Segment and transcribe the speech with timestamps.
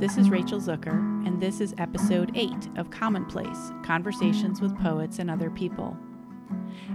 [0.00, 5.30] This is Rachel Zucker, and this is episode 8 of Commonplace Conversations with Poets and
[5.30, 5.94] Other People.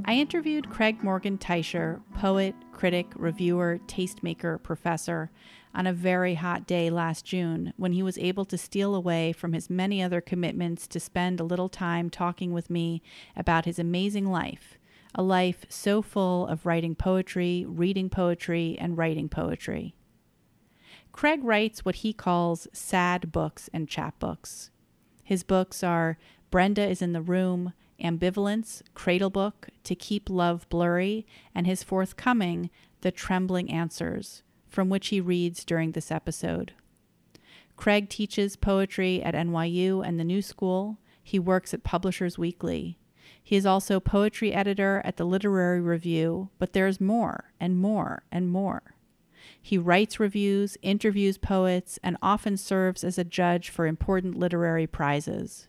[0.05, 5.29] I interviewed Craig Morgan Teicher, poet, critic, reviewer, tastemaker, professor,
[5.75, 9.53] on a very hot day last June when he was able to steal away from
[9.53, 13.03] his many other commitments to spend a little time talking with me
[13.35, 14.79] about his amazing life,
[15.13, 19.93] a life so full of writing poetry, reading poetry, and writing poetry.
[21.15, 24.69] Craig writes what he calls sad books and chapbooks.
[25.23, 26.17] His books are
[26.51, 27.71] Brenda is in the Room,
[28.03, 32.69] Ambivalence, Cradle Book, To Keep Love Blurry, and his forthcoming
[32.99, 36.73] The Trembling Answers, from which he reads during this episode.
[37.77, 40.97] Craig teaches poetry at NYU and the New School.
[41.23, 42.99] He works at Publishers Weekly.
[43.41, 48.49] He is also poetry editor at the Literary Review, but there's more and more and
[48.49, 48.94] more.
[49.65, 55.67] He writes reviews, interviews poets, and often serves as a judge for important literary prizes.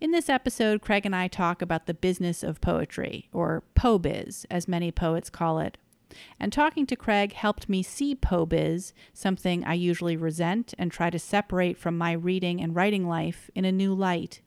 [0.00, 4.66] In this episode, Craig and I talk about the business of poetry, or POBiz, as
[4.68, 5.76] many poets call it.
[6.40, 11.18] And talking to Craig helped me see POBiz, something I usually resent and try to
[11.18, 14.40] separate from my reading and writing life, in a new light.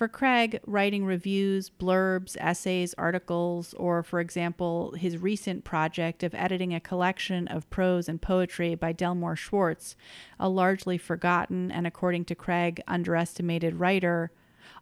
[0.00, 6.72] For Craig, writing reviews, blurbs, essays, articles, or, for example, his recent project of editing
[6.72, 9.96] a collection of prose and poetry by Delmore Schwartz,
[10.38, 14.32] a largely forgotten and, according to Craig, underestimated writer,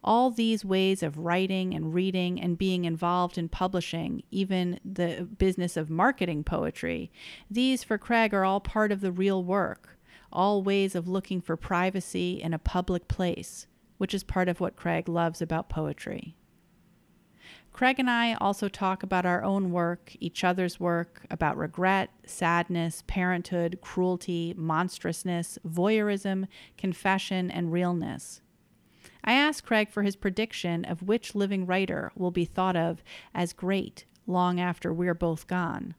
[0.05, 5.77] all these ways of writing and reading and being involved in publishing, even the business
[5.77, 7.11] of marketing poetry,
[7.51, 9.99] these for Craig are all part of the real work,
[10.33, 13.67] all ways of looking for privacy in a public place
[13.99, 16.35] which is part of what Craig loves about poetry.
[17.73, 23.05] Craig and I also talk about our own work, each other's work, about regret, sadness,
[23.07, 28.41] parenthood, cruelty, monstrousness, voyeurism, confession, and realness.
[29.23, 33.03] I asked Craig for his prediction of which living writer will be thought of
[33.35, 35.95] as great long after we're both gone,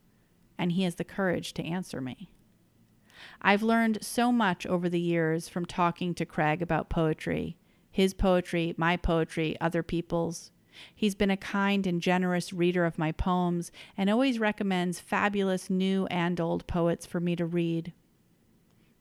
[0.57, 2.29] and he has the courage to answer me.
[3.41, 7.57] I've learned so much over the years from talking to Craig about poetry
[7.99, 10.51] his poetry, my poetry, other people's.
[10.95, 16.05] He's been a kind and generous reader of my poems and always recommends fabulous new
[16.05, 17.91] and old poets for me to read.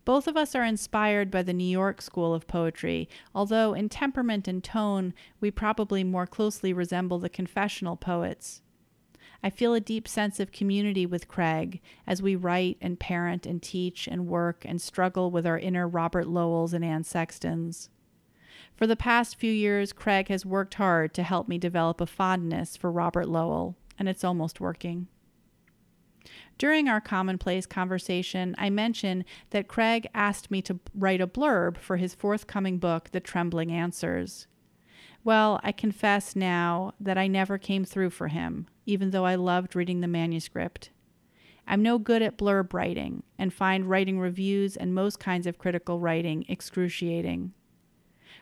[0.05, 4.49] Both of us are inspired by the New York School of Poetry, although in temperament
[4.49, 8.63] and tone we probably more closely resemble the confessional poets.
[9.45, 13.63] I feel a deep sense of community with Craig as we write and parent and
[13.63, 17.91] teach and work and struggle with our inner Robert Lowells and Anne Sextons.
[18.79, 22.77] For the past few years, Craig has worked hard to help me develop a fondness
[22.77, 25.09] for Robert Lowell, and it's almost working.
[26.59, 31.97] During our commonplace conversation, I mentioned that Craig asked me to write a blurb for
[31.97, 34.47] his forthcoming book, The Trembling Answers.
[35.25, 39.75] Well, I confess now that I never came through for him, even though I loved
[39.75, 40.91] reading the manuscript.
[41.67, 45.99] I'm no good at blurb writing and find writing reviews and most kinds of critical
[45.99, 47.55] writing excruciating.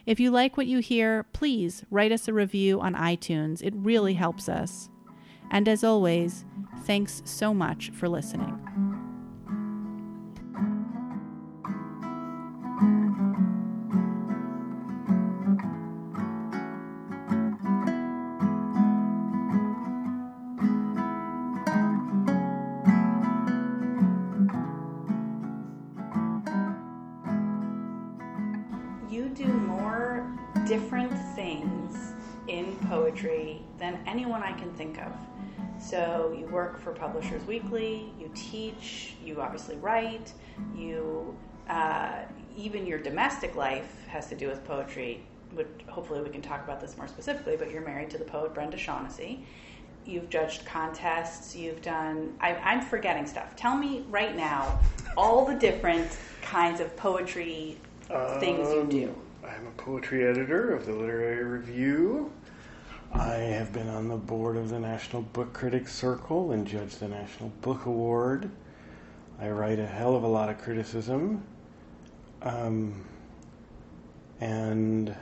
[0.05, 3.63] If you like what you hear, please write us a review on iTunes.
[3.63, 4.91] It really helps us.
[5.53, 6.45] And as always,
[6.83, 8.98] thanks so much for listening.
[33.09, 35.13] Poetry than anyone I can think of.
[35.81, 40.33] So you work for Publishers Weekly, you teach, you obviously write,
[40.77, 41.37] you
[41.69, 42.23] uh,
[42.57, 45.23] even your domestic life has to do with poetry.
[45.53, 47.57] Which hopefully we can talk about this more specifically.
[47.57, 49.47] But you're married to the poet Brenda Shaughnessy.
[50.05, 51.57] You've judged contests.
[51.57, 52.35] You've done.
[52.41, 53.57] I, I'm forgetting stuff.
[53.57, 54.79] Tell me right now
[55.17, 57.79] all the different kinds of poetry
[58.41, 59.09] things you do.
[59.09, 62.31] Um, I'm a poetry editor of the Literary Review.
[63.13, 67.09] I have been on the board of the National Book Critics Circle and judged the
[67.09, 68.51] National Book Award.
[69.41, 71.43] I write a hell of a lot of criticism.
[72.43, 73.05] Um,
[74.41, 75.15] and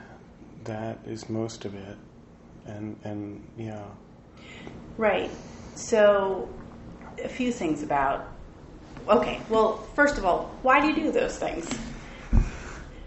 [0.65, 1.97] that is most of it.
[2.65, 3.85] And, and yeah.
[4.97, 5.31] Right.
[5.75, 6.49] So,
[7.23, 8.27] a few things about.
[9.07, 9.39] Okay.
[9.49, 11.69] Well, first of all, why do you do those things?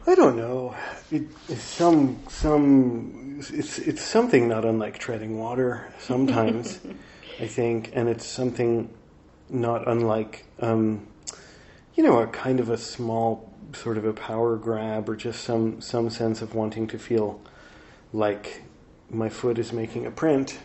[0.06, 0.74] I don't know.
[1.12, 1.24] It,
[1.58, 6.80] some some it's it's something not unlike treading water sometimes.
[7.40, 8.92] I think, and it's something
[9.48, 11.06] not unlike um,
[11.94, 15.80] you know a kind of a small sort of a power grab or just some
[15.80, 17.40] some sense of wanting to feel
[18.12, 18.62] like
[19.08, 20.58] my foot is making a print.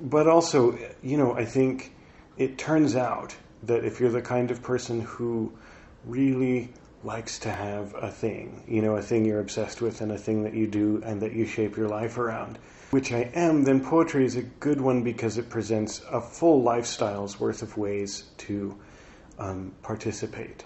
[0.00, 1.92] But also, you know, I think
[2.36, 5.52] it turns out that if you're the kind of person who
[6.04, 6.70] really
[7.04, 10.42] likes to have a thing, you know, a thing you're obsessed with and a thing
[10.42, 12.58] that you do and that you shape your life around,
[12.90, 17.38] which I am, then poetry is a good one because it presents a full lifestyle's
[17.38, 18.76] worth of ways to
[19.38, 20.64] um, participate.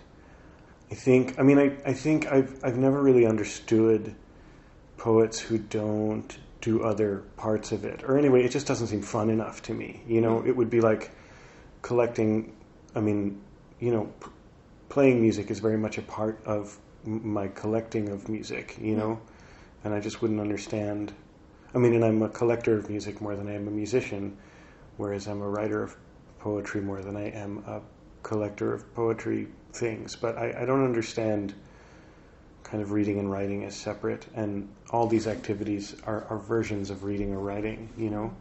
[0.91, 4.15] I think, I mean, I, I think I've, I've never really understood
[4.97, 8.03] poets who don't do other parts of it.
[8.05, 10.03] Or anyway, it just doesn't seem fun enough to me.
[10.07, 11.11] You know, it would be like
[11.83, 12.55] collecting,
[12.95, 13.41] I mean,
[13.81, 14.31] you know, p-
[14.89, 19.21] playing music is very much a part of my collecting of music, you know,
[19.85, 21.13] and I just wouldn't understand.
[21.75, 24.37] I mean, and I'm a collector of music more than I am a musician,
[24.97, 25.97] whereas I'm a writer of
[26.39, 27.81] poetry more than I am a
[28.23, 30.17] collector of poetry things.
[30.17, 31.55] But I, I don't understand
[32.65, 37.05] kind of reading and writing as separate, and all these activities are, are versions of
[37.05, 38.35] reading or writing, you know?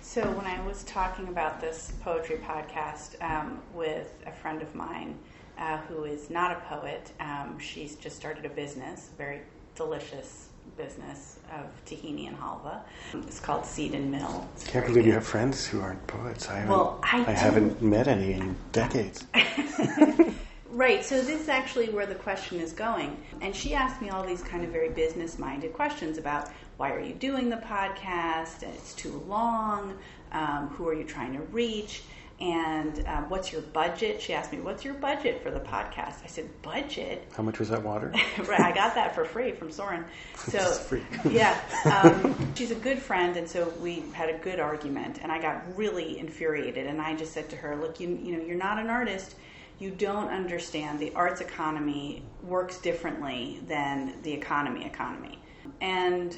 [0.00, 5.18] So, when I was talking about this poetry podcast um, with a friend of mine
[5.58, 9.40] uh, who is not a poet, um, she's just started a business, a very
[9.74, 12.80] delicious business of tahini and halva.
[13.14, 14.48] It's called Seed and Mill.
[14.54, 16.48] It's I can't believe you have friends who aren't poets.
[16.48, 17.24] I haven't, Well, I do.
[17.32, 19.26] haven't met any in decades.
[20.76, 23.16] Right, so this is actually where the question is going.
[23.40, 27.00] And she asked me all these kind of very business minded questions about why are
[27.00, 28.62] you doing the podcast?
[28.62, 29.96] It's too long.
[30.32, 32.02] Um, who are you trying to reach?
[32.38, 34.20] And um, what's your budget?
[34.20, 36.22] She asked me, What's your budget for the podcast?
[36.22, 37.26] I said, Budget?
[37.34, 38.12] How much was that water?
[38.46, 40.04] right, I got that for free from Soren.
[40.36, 41.02] So, free.
[41.30, 41.58] yeah,
[42.04, 45.76] um, she's a good friend, and so we had a good argument, and I got
[45.76, 48.90] really infuriated, and I just said to her, "Look, you you know, you're not an
[48.90, 49.34] artist.
[49.78, 51.00] You don't understand.
[51.00, 55.38] The arts economy works differently than the economy economy,
[55.80, 56.36] and."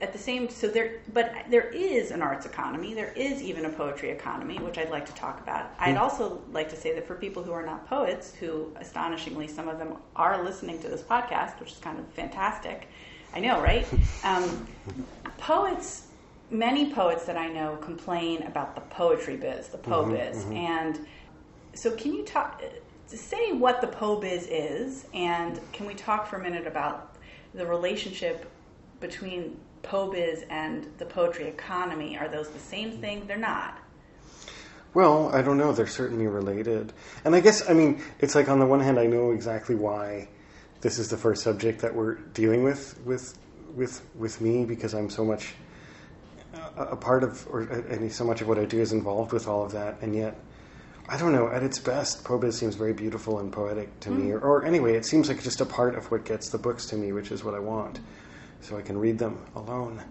[0.00, 2.94] At the same, so there, but there is an arts economy.
[2.94, 5.74] There is even a poetry economy, which I'd like to talk about.
[5.78, 6.02] I'd hmm.
[6.02, 9.78] also like to say that for people who are not poets, who astonishingly some of
[9.78, 12.88] them are listening to this podcast, which is kind of fantastic.
[13.34, 13.86] I know, right?
[14.24, 14.66] Um,
[15.38, 16.06] poets,
[16.50, 20.52] many poets that I know complain about the poetry biz, the po mm-hmm, biz, mm-hmm.
[20.52, 21.06] and
[21.74, 22.62] so can you talk?
[23.06, 27.16] Say what the po biz is, and can we talk for a minute about
[27.54, 28.50] the relationship
[29.00, 29.56] between
[29.90, 32.16] po biz and the poetry economy?
[32.16, 33.26] Are those the same thing?
[33.26, 33.76] They're not.
[34.94, 35.72] Well, I don't know.
[35.72, 36.92] They're certainly related.
[37.24, 40.28] And I guess, I mean, it's like on the one hand, I know exactly why
[40.80, 43.36] this is the first subject that we're dealing with with
[43.74, 45.54] with with me because I'm so much
[46.76, 49.48] a, a part of, or and so much of what I do is involved with
[49.48, 50.38] all of that, and yet.
[51.08, 51.48] I don't know.
[51.48, 54.30] At its best, Pobiz seems very beautiful and poetic to me.
[54.30, 56.96] Or, or anyway, it seems like just a part of what gets the books to
[56.96, 57.98] me, which is what I want.
[58.60, 60.02] So I can read them alone.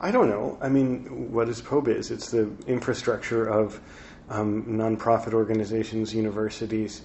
[0.00, 0.58] I don't know.
[0.60, 2.10] I mean, what is POBIZ?
[2.10, 3.80] It's the infrastructure of
[4.28, 7.02] um, nonprofit organizations, universities,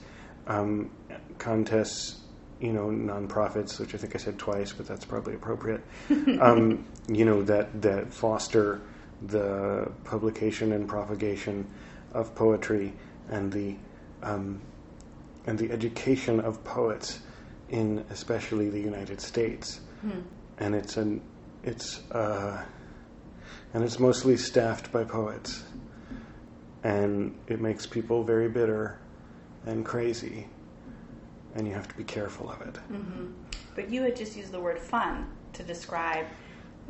[0.48, 0.90] um,
[1.38, 2.20] contests,
[2.60, 5.82] you know, nonprofits, which I think I said twice, but that's probably appropriate.
[6.42, 8.82] um, you know, that that foster
[9.28, 11.68] the publication and propagation
[12.14, 12.94] of poetry
[13.30, 13.76] and the
[14.24, 14.62] um,
[15.46, 17.20] and the education of poets
[17.70, 19.80] in especially the United States.
[20.62, 21.22] And it's an
[21.64, 22.64] it's uh,
[23.74, 25.64] and it's mostly staffed by poets,
[26.84, 29.00] and it makes people very bitter
[29.66, 30.48] and crazy,
[31.56, 32.76] and you have to be careful of it.
[32.92, 33.28] Mm-hmm.
[33.76, 36.26] But you had just used the word fun to describe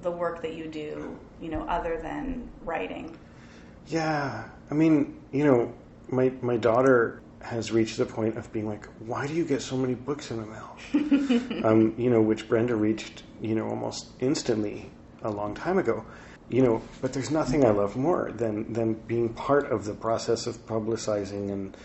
[0.01, 3.17] the work that you do, you know, other than writing.
[3.87, 5.73] Yeah, I mean, you know,
[6.09, 9.77] my my daughter has reached the point of being like, "Why do you get so
[9.77, 14.91] many books in the mail?" um, you know, which Brenda reached, you know, almost instantly
[15.23, 16.05] a long time ago.
[16.49, 20.47] You know, but there's nothing I love more than than being part of the process
[20.47, 21.77] of publicizing and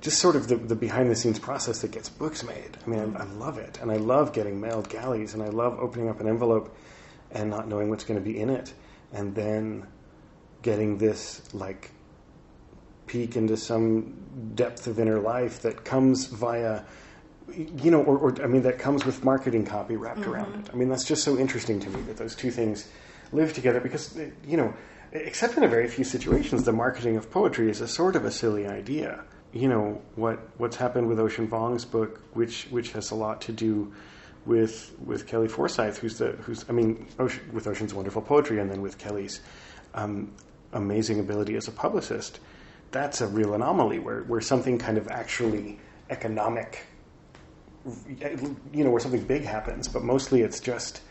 [0.00, 2.76] just sort of the, the behind the scenes process that gets books made.
[2.86, 5.78] I mean, I, I love it, and I love getting mailed galleys, and I love
[5.78, 6.76] opening up an envelope
[7.30, 8.72] and not knowing what's going to be in it,
[9.12, 9.86] and then
[10.62, 11.90] getting this like
[13.06, 14.14] peek into some
[14.54, 16.82] depth of inner life that comes via
[17.54, 20.32] you know or, or i mean that comes with marketing copy wrapped mm-hmm.
[20.32, 20.70] around it.
[20.72, 22.88] I mean that's just so interesting to me that those two things
[23.32, 24.74] live together because you know
[25.12, 28.30] except in a very few situations the marketing of poetry is a sort of a
[28.30, 29.24] silly idea.
[29.52, 33.52] You know what what's happened with ocean vuong's book which which has a lot to
[33.52, 33.92] do
[34.44, 38.70] with with kelly Forsythe who's the who's i mean Ocean, with ocean's wonderful poetry and
[38.70, 39.40] then with kelly's
[39.94, 40.30] um,
[40.72, 42.38] amazing ability as a publicist,
[42.96, 45.78] that's a real anomaly where, where something kind of actually
[46.10, 46.86] economic,
[48.72, 51.02] you know, where something big happens, but mostly it's just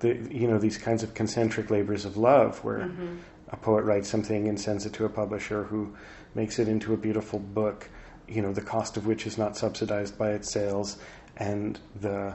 [0.00, 3.16] the, you know, these kinds of concentric labors of love where mm-hmm.
[3.48, 5.94] a poet writes something and sends it to a publisher who
[6.34, 7.88] makes it into a beautiful book,
[8.28, 10.98] you know, the cost of which is not subsidized by its sales
[11.38, 12.34] and the,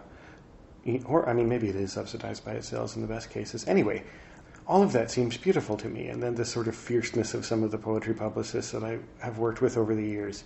[1.05, 3.67] or I mean, maybe it is subsidized by its sales in the best cases.
[3.67, 4.03] Anyway,
[4.69, 6.09] all of that seems beautiful to me.
[6.09, 9.39] And then the sort of fierceness of some of the poetry publicists that I have
[9.39, 10.43] worked with over the years,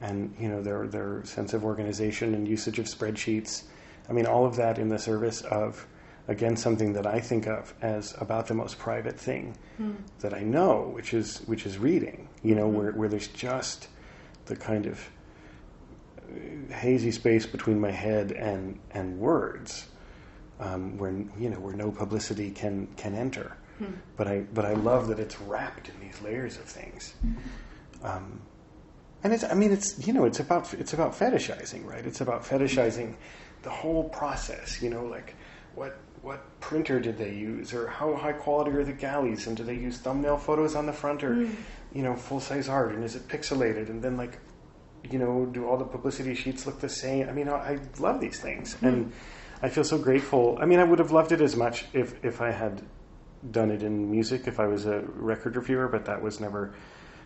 [0.00, 3.62] and you know their their sense of organization and usage of spreadsheets.
[4.08, 5.86] I mean, all of that in the service of
[6.26, 9.94] again something that I think of as about the most private thing mm.
[10.18, 12.28] that I know, which is which is reading.
[12.42, 12.72] You know, mm.
[12.72, 13.86] where where there's just
[14.46, 15.10] the kind of
[16.18, 19.86] uh, hazy space between my head and and words,
[20.60, 23.56] um, where you know where no publicity can can enter.
[23.78, 23.86] Hmm.
[24.16, 27.14] But I but I love that it's wrapped in these layers of things.
[28.04, 28.40] Um,
[29.22, 32.44] and it's I mean it's you know it's about it's about fetishizing right it's about
[32.44, 33.14] fetishizing
[33.62, 35.34] the whole process you know like
[35.74, 39.64] what what printer did they use or how high quality are the galleys and do
[39.64, 41.54] they use thumbnail photos on the front or mm.
[41.92, 44.38] you know full size art and is it pixelated and then like
[45.10, 48.20] you know do all the publicity sheets look the same I mean I, I love
[48.20, 48.88] these things mm.
[48.88, 49.12] and
[49.62, 52.40] I feel so grateful I mean I would have loved it as much if if
[52.40, 52.82] I had
[53.50, 56.74] done it in music if I was a record reviewer, but that was never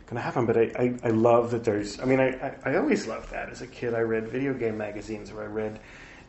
[0.07, 0.47] going to happen.
[0.47, 3.49] But I, I, I, love that there's, I mean, I, I, always loved that.
[3.49, 5.81] As a kid, I read video game magazines where I read,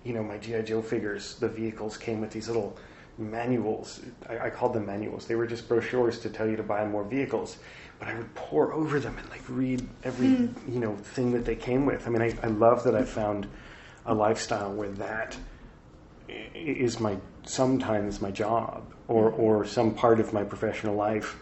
[0.04, 0.62] you know, my G.I.
[0.64, 1.36] Joe figures.
[1.36, 2.78] The vehicles came with these little
[3.18, 4.02] manuals.
[4.28, 5.28] I, I called them manuals.
[5.28, 7.58] They were just brochures to tell you to buy more vehicles.
[8.00, 10.74] But I would pore over them and like read every, mm.
[10.74, 12.08] you know, thing that they came with.
[12.08, 13.48] I mean, I, I love that I found
[14.06, 15.38] a lifestyle where that
[16.28, 21.38] is my sometimes my job or or some part of my professional life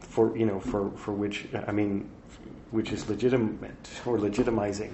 [0.00, 2.10] for you know for for which I mean
[2.70, 4.92] which is legitimate or legitimizing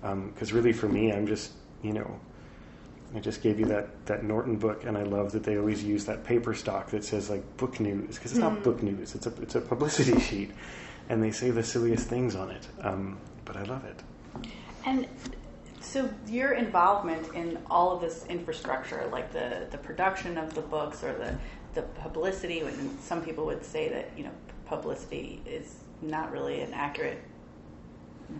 [0.00, 1.52] because um, really for me I'm just
[1.82, 2.18] you know
[3.14, 6.04] I just gave you that that Norton book and I love that they always use
[6.06, 8.44] that paper stock that says like book news because it's mm.
[8.44, 8.62] not hmm.
[8.62, 10.50] book news it's a it's a publicity sheet
[11.08, 14.02] and they say the silliest things on it um, but I love it
[14.86, 15.06] and
[15.92, 21.04] so your involvement in all of this infrastructure, like the, the production of the books
[21.04, 21.36] or the,
[21.74, 24.30] the publicity, and some people would say that, you know,
[24.64, 27.22] publicity is not really an accurate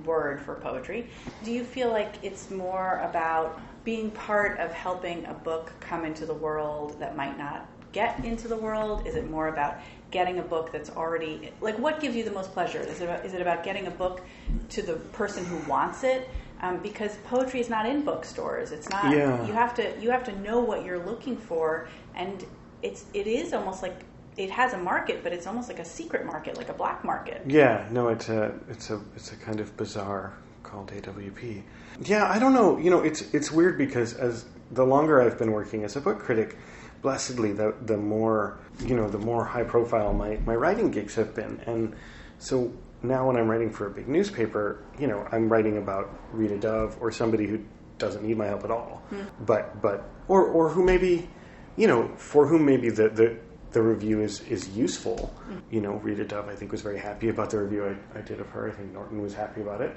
[0.06, 1.06] word for poetry.
[1.44, 6.24] Do you feel like it's more about being part of helping a book come into
[6.24, 9.06] the world that might not get into the world?
[9.06, 9.76] Is it more about
[10.10, 12.80] getting a book that's already like what gives you the most pleasure?
[12.80, 14.22] Is it about, is it about getting a book
[14.70, 16.30] to the person who wants it?
[16.62, 18.70] Um, because poetry is not in bookstores.
[18.70, 19.12] It's not.
[19.12, 19.44] Yeah.
[19.46, 22.44] You have to you have to know what you're looking for, and
[22.82, 24.04] it's it is almost like
[24.36, 27.42] it has a market, but it's almost like a secret market, like a black market.
[27.46, 31.62] Yeah, no, it's a it's a it's a kind of bazaar called AWP.
[32.04, 32.78] Yeah, I don't know.
[32.78, 36.18] You know, it's it's weird because as the longer I've been working as a book
[36.18, 36.56] critic,
[37.02, 41.34] blessedly, the the more you know, the more high profile my my writing gigs have
[41.34, 41.94] been, and
[42.42, 42.72] so
[43.02, 46.96] now when I'm writing for a big newspaper, you know, I'm writing about Rita Dove
[47.00, 47.64] or somebody who
[47.98, 49.02] doesn't need my help at all.
[49.12, 49.30] Mm.
[49.46, 51.28] But but or or who maybe,
[51.76, 53.38] you know, for whom maybe the the,
[53.70, 55.32] the review is is useful.
[55.48, 55.62] Mm.
[55.70, 58.40] You know, Rita Dove I think was very happy about the review I, I did
[58.40, 58.68] of her.
[58.68, 59.96] I think Norton was happy about it.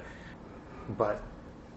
[0.96, 1.22] But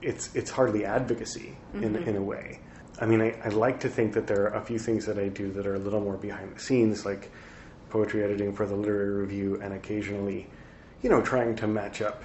[0.03, 1.83] it's it's hardly advocacy mm-hmm.
[1.83, 2.59] in in a way.
[3.01, 5.29] I mean, I, I like to think that there are a few things that I
[5.29, 7.31] do that are a little more behind the scenes, like
[7.89, 10.47] poetry editing for the literary review, and occasionally
[11.01, 12.24] you know, trying to match up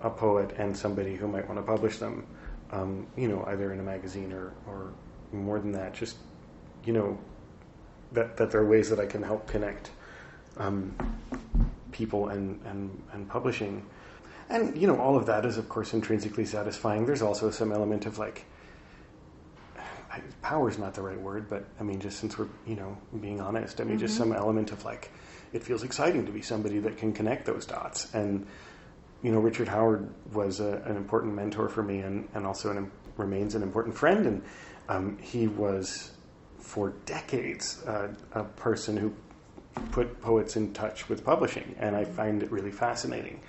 [0.00, 2.26] a poet and somebody who might want to publish them,
[2.70, 4.92] um, you know, either in a magazine or, or
[5.32, 6.16] more than that, just,
[6.84, 7.18] you know,
[8.12, 9.90] that, that there are ways that I can help connect
[10.58, 10.94] um,
[11.92, 13.84] people and, and, and publishing.
[14.50, 17.06] And, you know, all of that is, of course, intrinsically satisfying.
[17.06, 18.44] There's also some element of like,
[20.42, 23.40] power is not the right word, but I mean, just since we're, you know, being
[23.40, 24.00] honest, I mean, mm-hmm.
[24.00, 25.10] just some element of like,
[25.54, 28.12] it feels exciting to be somebody that can connect those dots.
[28.12, 28.46] And,
[29.22, 32.90] you know, Richard Howard was a, an important mentor for me and, and also an,
[33.16, 34.26] remains an important friend.
[34.26, 34.42] And
[34.88, 36.10] um, he was,
[36.58, 39.14] for decades, uh, a person who
[39.92, 41.76] put poets in touch with publishing.
[41.78, 43.40] And I find it really fascinating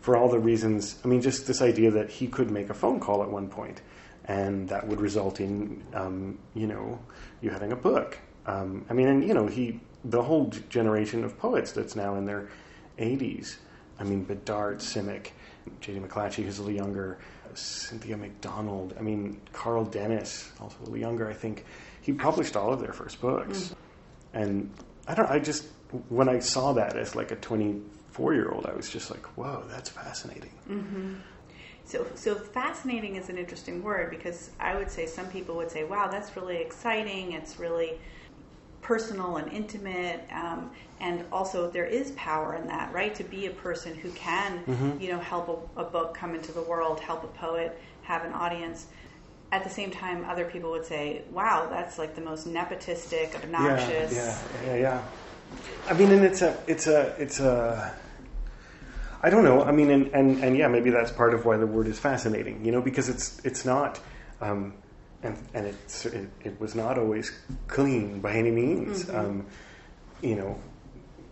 [0.00, 0.98] for all the reasons.
[1.04, 3.80] I mean, just this idea that he could make a phone call at one point
[4.26, 6.98] and that would result in um, you know
[7.40, 8.18] you having a book.
[8.46, 12.24] Um, I mean, and you know he the whole generation of poets that's now in
[12.24, 12.48] their
[12.98, 13.56] 80s.
[13.98, 15.30] I mean, Bidart, Simic,
[15.80, 16.00] J.D.
[16.00, 17.18] McClatchy, who's a little younger,
[17.54, 18.94] Cynthia Macdonald.
[18.98, 21.28] I mean, Carl Dennis, also a little younger.
[21.28, 21.64] I think
[22.00, 24.38] he published all of their first books, mm-hmm.
[24.38, 24.70] and
[25.06, 25.30] I don't.
[25.30, 25.66] I just
[26.08, 29.64] when I saw that as like a 24 year old, I was just like, whoa,
[29.68, 30.52] that's fascinating.
[30.68, 31.14] Mm-hmm.
[31.84, 35.84] So, so fascinating is an interesting word because I would say some people would say,
[35.84, 37.32] "Wow, that's really exciting.
[37.32, 38.00] It's really
[38.84, 43.12] personal and intimate." Um, and also, there is power in that, right?
[43.16, 45.00] To be a person who can, mm-hmm.
[45.00, 48.32] you know, help a, a, book come into the world, help a poet have an
[48.32, 48.86] audience.
[49.50, 54.14] At the same time, other people would say, "Wow, that's like the most nepotistic, obnoxious."
[54.14, 54.76] Yeah, yeah, yeah.
[54.76, 55.02] yeah.
[55.88, 57.94] I mean, and it's a, it's a, it's a
[59.24, 59.62] I don't know.
[59.62, 62.62] I mean, and, and, and yeah, maybe that's part of why the word is fascinating,
[62.62, 63.98] you know, because it's it's not,
[64.42, 64.74] um,
[65.24, 67.32] and and it, it, it was not always
[67.66, 69.16] clean by any means, mm-hmm.
[69.16, 69.46] um,
[70.22, 70.58] you know,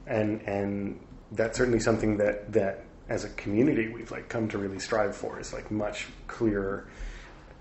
[0.06, 1.00] and and
[1.32, 5.38] that's certainly something that that as a community we've like come to really strive for
[5.38, 6.88] is like much clearer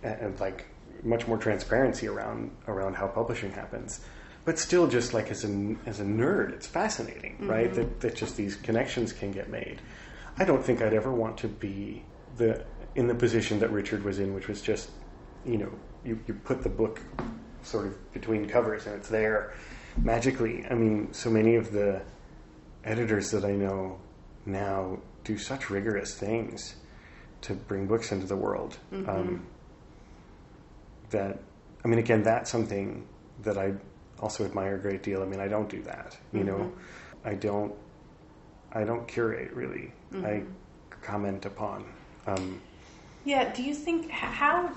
[0.03, 0.65] and, and like
[1.03, 4.01] much more transparency around around how publishing happens
[4.45, 7.49] but still just like as a as a nerd it's fascinating mm-hmm.
[7.49, 9.81] right that, that just these connections can get made
[10.37, 12.03] I don't think I'd ever want to be
[12.37, 12.63] the
[12.95, 14.89] in the position that Richard was in, which was just,
[15.45, 15.71] you know,
[16.03, 17.01] you, you put the book
[17.63, 19.53] sort of between covers and it's there
[19.97, 20.65] magically.
[20.69, 22.01] I mean, so many of the
[22.83, 23.99] editors that I know
[24.45, 26.75] now do such rigorous things
[27.41, 28.77] to bring books into the world.
[28.91, 29.09] Mm-hmm.
[29.09, 29.45] Um,
[31.11, 31.39] that,
[31.83, 33.07] I mean, again, that's something
[33.43, 33.73] that I
[34.19, 35.21] also admire a great deal.
[35.21, 36.47] I mean, I don't do that, you mm-hmm.
[36.47, 36.71] know,
[37.23, 37.73] I don't
[38.73, 39.91] I don't curate really.
[40.13, 40.25] Mm-hmm.
[40.25, 40.43] I
[41.01, 41.85] comment upon.
[42.27, 42.61] Um,
[43.25, 43.53] yeah.
[43.53, 44.71] Do you think how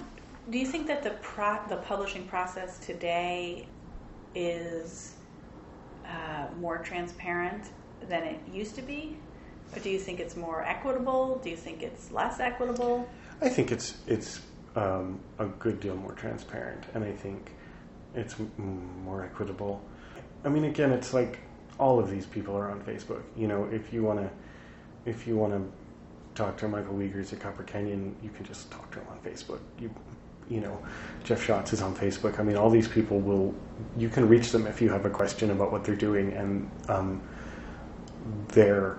[0.51, 3.67] do you think that the pro, the publishing process today
[4.35, 5.15] is
[6.07, 7.71] uh, more transparent
[8.09, 9.17] than it used to be,
[9.75, 11.41] or do you think it's more equitable?
[11.43, 13.09] Do you think it's less equitable?
[13.41, 14.41] I think it's it's
[14.77, 17.53] um, a good deal more transparent, and I think
[18.15, 19.83] it's m- more equitable.
[20.45, 21.39] I mean, again, it's like
[21.79, 23.23] all of these people are on Facebook.
[23.37, 24.31] You know, if you want to,
[25.11, 25.73] if you want to
[26.35, 29.61] talk to Michael Wiegers at Copper Canyon, you can just talk to him on Facebook.
[29.81, 29.95] You,
[30.49, 30.79] you know,
[31.25, 32.39] Jeff Shotts is on Facebook.
[32.39, 33.55] I mean, all these people will.
[33.97, 37.23] You can reach them if you have a question about what they're doing, and um,
[38.49, 38.99] they're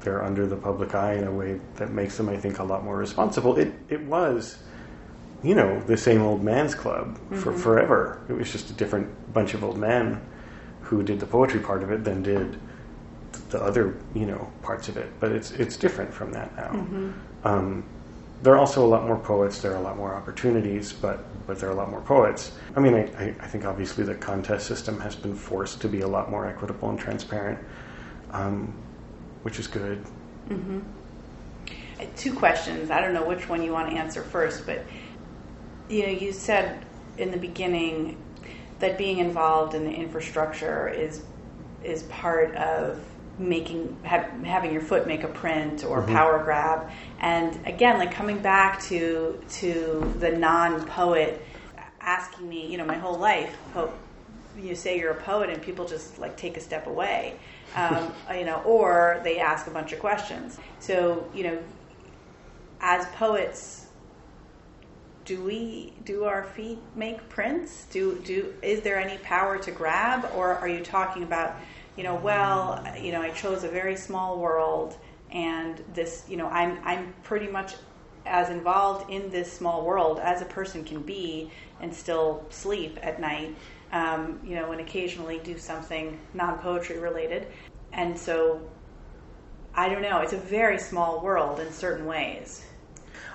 [0.00, 2.84] they're under the public eye in a way that makes them, I think, a lot
[2.84, 3.58] more responsible.
[3.58, 4.58] It it was.
[5.40, 7.60] You know, the same old man's club for mm-hmm.
[7.60, 8.20] forever.
[8.28, 10.20] It was just a different bunch of old men
[10.80, 12.58] who did the poetry part of it than did
[13.50, 15.08] the other you know parts of it.
[15.20, 16.70] But it's it's different from that now.
[16.70, 17.10] Mm-hmm.
[17.44, 17.84] Um,
[18.42, 19.60] there are also a lot more poets.
[19.60, 22.52] There are a lot more opportunities, but but there are a lot more poets.
[22.76, 26.08] I mean, I, I think obviously the contest system has been forced to be a
[26.08, 27.58] lot more equitable and transparent,
[28.32, 28.72] um,
[29.42, 30.04] which is good.
[30.48, 30.80] Mm-hmm.
[32.16, 32.90] Two questions.
[32.90, 34.84] I don't know which one you want to answer first, but
[35.88, 36.84] you know, you said
[37.16, 38.16] in the beginning
[38.78, 41.22] that being involved in the infrastructure is
[41.82, 43.00] is part of
[43.38, 46.14] making have, having your foot make a print or mm-hmm.
[46.14, 51.44] power grab and again like coming back to to the non poet
[52.00, 53.96] asking me you know my whole life hope
[54.60, 57.36] you say you're a poet and people just like take a step away
[57.76, 61.58] um, you know or they ask a bunch of questions so you know
[62.80, 63.88] as poets
[65.28, 67.84] do we do our feet make prints?
[67.90, 71.54] Do do is there any power to grab, or are you talking about,
[71.98, 74.96] you know, well, you know, I chose a very small world,
[75.32, 77.74] and this, you know, I'm I'm pretty much
[78.24, 83.20] as involved in this small world as a person can be, and still sleep at
[83.20, 83.56] night,
[83.90, 87.48] um, you know, and occasionally do something non poetry related,
[87.92, 88.62] and so.
[89.74, 90.18] I don't know.
[90.18, 92.64] It's a very small world in certain ways.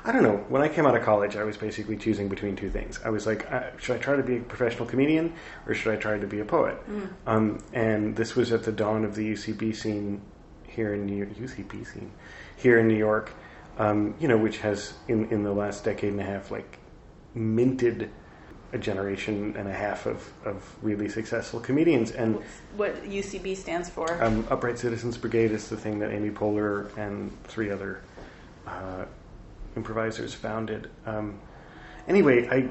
[0.05, 0.37] I don't know.
[0.49, 2.99] When I came out of college, I was basically choosing between two things.
[3.05, 5.33] I was like, uh, should I try to be a professional comedian
[5.65, 6.77] or should I try to be a poet?
[6.89, 7.09] Mm.
[7.25, 10.21] Um, and this was at the dawn of the UCB scene
[10.67, 12.11] here in New York, UCB scene
[12.57, 13.33] here in New York,
[13.77, 16.79] um, you know, which has in in the last decade and a half like
[17.33, 18.09] minted
[18.73, 22.11] a generation and a half of, of really successful comedians.
[22.11, 22.41] And
[22.75, 24.21] what UCB stands for?
[24.21, 28.01] Um, Upright Citizens Brigade is the thing that Amy Poehler and three other
[28.65, 29.05] uh,
[29.75, 30.89] improvisers founded.
[31.05, 31.39] Um,
[32.07, 32.69] anyway, I,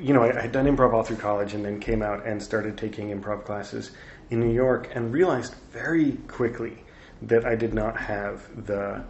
[0.00, 2.76] you know, I had done improv all through college and then came out and started
[2.76, 3.92] taking improv classes
[4.30, 6.78] in New York and realized very quickly
[7.22, 9.04] that I did not have the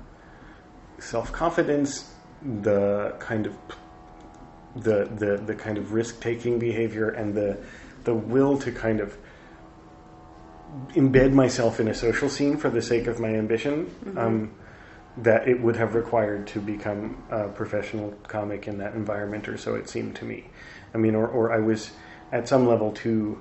[0.98, 2.12] self confidence,
[2.62, 3.56] the kind of
[4.76, 7.58] the the the kind of risk taking behavior and the
[8.04, 9.16] the will to kind of
[10.90, 14.18] embed myself in a social scene for the sake of my ambition mm-hmm.
[14.18, 14.50] um,
[15.18, 19.74] that it would have required to become a professional comic in that environment or so
[19.74, 20.48] it seemed to me.
[20.92, 21.90] I mean or, or i was
[22.32, 23.40] at some level too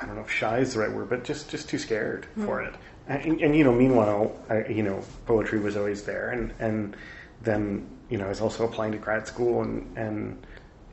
[0.00, 2.44] i don't know if shy is the right word but just just too scared mm-hmm.
[2.44, 2.74] for it.
[3.06, 6.30] And, and, you know meanwhile I, you know poetry was always there.
[6.30, 6.96] And and
[7.42, 10.46] then you know i was also applying to grad school and and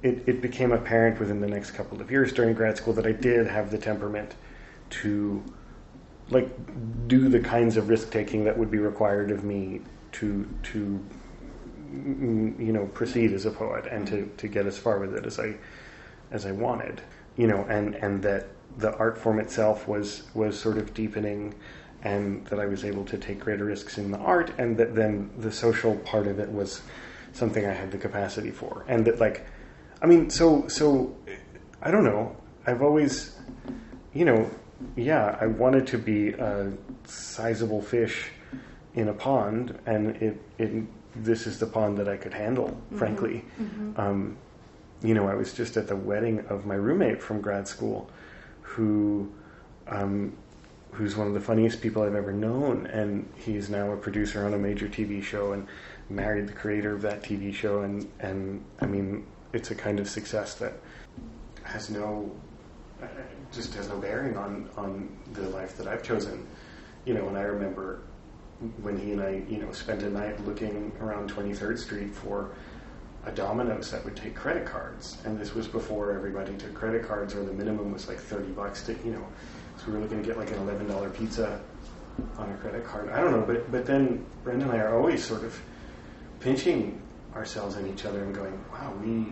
[0.04, 3.12] it, it became apparent within the next couple of years during grad school that I
[3.12, 4.36] did have the temperament
[5.02, 5.44] to
[6.30, 6.48] like
[7.08, 9.82] do the kinds of risk taking that would be required of me
[10.20, 11.04] to to
[11.92, 15.26] mm, you know proceed as a poet and to, to get as far with it
[15.26, 15.56] as I
[16.32, 17.02] as I wanted
[17.38, 18.48] you know and and that
[18.78, 21.54] the art form itself was was sort of deepening
[22.04, 25.32] and that I was able to take greater risks in the art and that then
[25.38, 26.82] the social part of it was
[27.34, 29.46] something I had the capacity for and that like
[30.02, 31.16] I mean, so so
[31.82, 32.36] I don't know.
[32.68, 33.36] I've always,
[34.14, 34.50] you know,
[34.96, 36.72] yeah, I wanted to be a
[37.06, 38.32] sizable fish
[38.96, 40.84] in a pond, and it it
[41.16, 42.70] this is the pond that I could handle.
[42.70, 42.98] Mm-hmm.
[42.98, 44.00] Frankly, mm-hmm.
[44.00, 44.38] Um,
[45.04, 48.10] you know, I was just at the wedding of my roommate from grad school,
[48.62, 49.32] who.
[49.88, 50.36] Um,
[50.92, 54.54] who's one of the funniest people I've ever known, and he's now a producer on
[54.54, 55.68] a major TV show and
[56.10, 60.10] married the creator of that TV show, and and I mean, it's a kind of
[60.10, 60.74] success that
[61.64, 62.32] has no
[63.52, 66.48] just has no bearing on on the life that I've chosen.
[67.06, 68.02] You know, and I remember
[68.82, 72.52] when he and I, you know, spent a night looking around 23rd Street for
[73.26, 77.34] a Domino's that would take credit cards, and this was before everybody took credit cards,
[77.34, 79.26] or the minimum was like 30 bucks to, you know,
[79.78, 81.62] so we were looking to get like an $11 pizza
[82.38, 83.10] on a credit card.
[83.10, 85.60] I don't know, but but then Brenda and I are always sort of
[86.40, 87.02] pinching
[87.36, 89.28] ourselves and each other and going, wow, we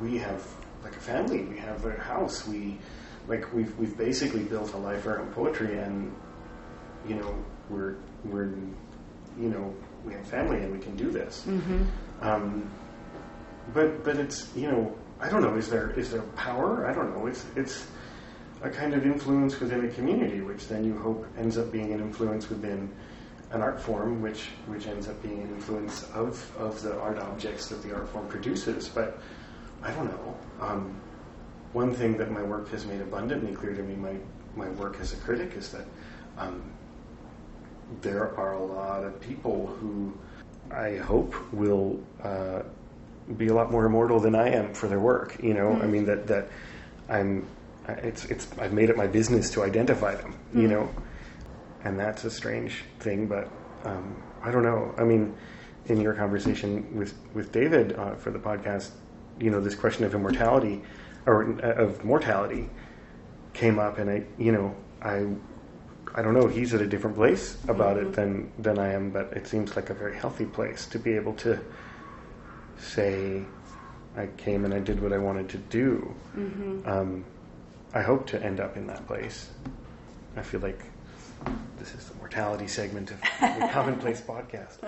[0.00, 0.44] we have
[0.82, 2.78] like a family, we have a house, we
[3.28, 6.14] like we've we've basically built a life around poetry, and
[7.08, 7.34] you know
[7.70, 8.54] we're we're
[9.38, 11.44] you know we have family and we can do this.
[11.46, 11.84] Mm-hmm.
[12.20, 12.70] Um,
[13.72, 17.16] but but it's you know I don't know is there is there power I don't
[17.16, 17.86] know it's it's
[18.62, 22.00] a kind of influence within a community which then you hope ends up being an
[22.00, 22.90] influence within
[23.50, 27.68] an art form which which ends up being an influence of of the art objects
[27.68, 29.20] that the art form produces but
[29.84, 30.36] I don't know.
[30.60, 31.00] Um,
[31.74, 34.14] one thing that my work has made abundantly clear to me, my,
[34.56, 35.86] my work as a critic, is that
[36.38, 36.62] um,
[38.00, 40.12] there are a lot of people who
[40.70, 42.62] I hope will uh,
[43.36, 45.36] be a lot more immortal than I am for their work.
[45.42, 45.82] You know, mm-hmm.
[45.82, 46.48] I mean that that
[47.08, 47.46] I'm.
[47.86, 50.32] It's it's I've made it my business to identify them.
[50.32, 50.60] Mm-hmm.
[50.62, 50.88] You know,
[51.84, 53.48] and that's a strange thing, but
[53.84, 54.94] um, I don't know.
[54.96, 55.34] I mean,
[55.86, 58.90] in your conversation with with David uh, for the podcast,
[59.38, 60.82] you know this question of immortality
[61.26, 62.70] or uh, of mortality
[63.52, 65.26] came up, and I you know I
[66.14, 68.08] I don't know he's at a different place about mm-hmm.
[68.08, 71.14] it than than I am, but it seems like a very healthy place to be
[71.14, 71.58] able to
[72.78, 73.42] say
[74.16, 76.14] I came and I did what I wanted to do.
[76.36, 76.88] Mm-hmm.
[76.88, 77.24] Um,
[77.92, 79.50] I hope to end up in that place.
[80.36, 80.84] I feel like
[81.78, 84.78] this is the mortality segment of the Commonplace podcast.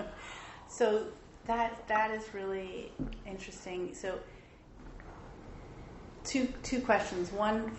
[0.69, 1.07] So
[1.45, 2.91] that that is really
[3.25, 3.93] interesting.
[3.93, 4.17] So
[6.23, 7.31] two two questions.
[7.31, 7.71] One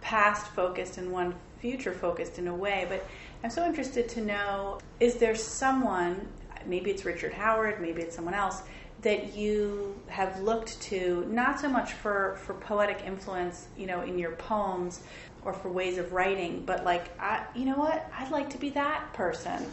[0.00, 2.86] past focused and one future focused in a way.
[2.88, 3.06] But
[3.42, 6.26] I'm so interested to know: is there someone?
[6.66, 7.80] Maybe it's Richard Howard.
[7.80, 8.62] Maybe it's someone else
[9.02, 14.18] that you have looked to not so much for for poetic influence, you know, in
[14.18, 15.00] your poems
[15.46, 18.10] or for ways of writing, but like, I, you know what?
[18.18, 19.64] I'd like to be that person.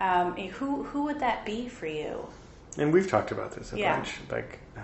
[0.00, 2.26] Um, who who would that be for you?
[2.76, 3.96] And we've talked about this a yeah.
[3.96, 4.14] bunch.
[4.30, 4.80] Like, uh,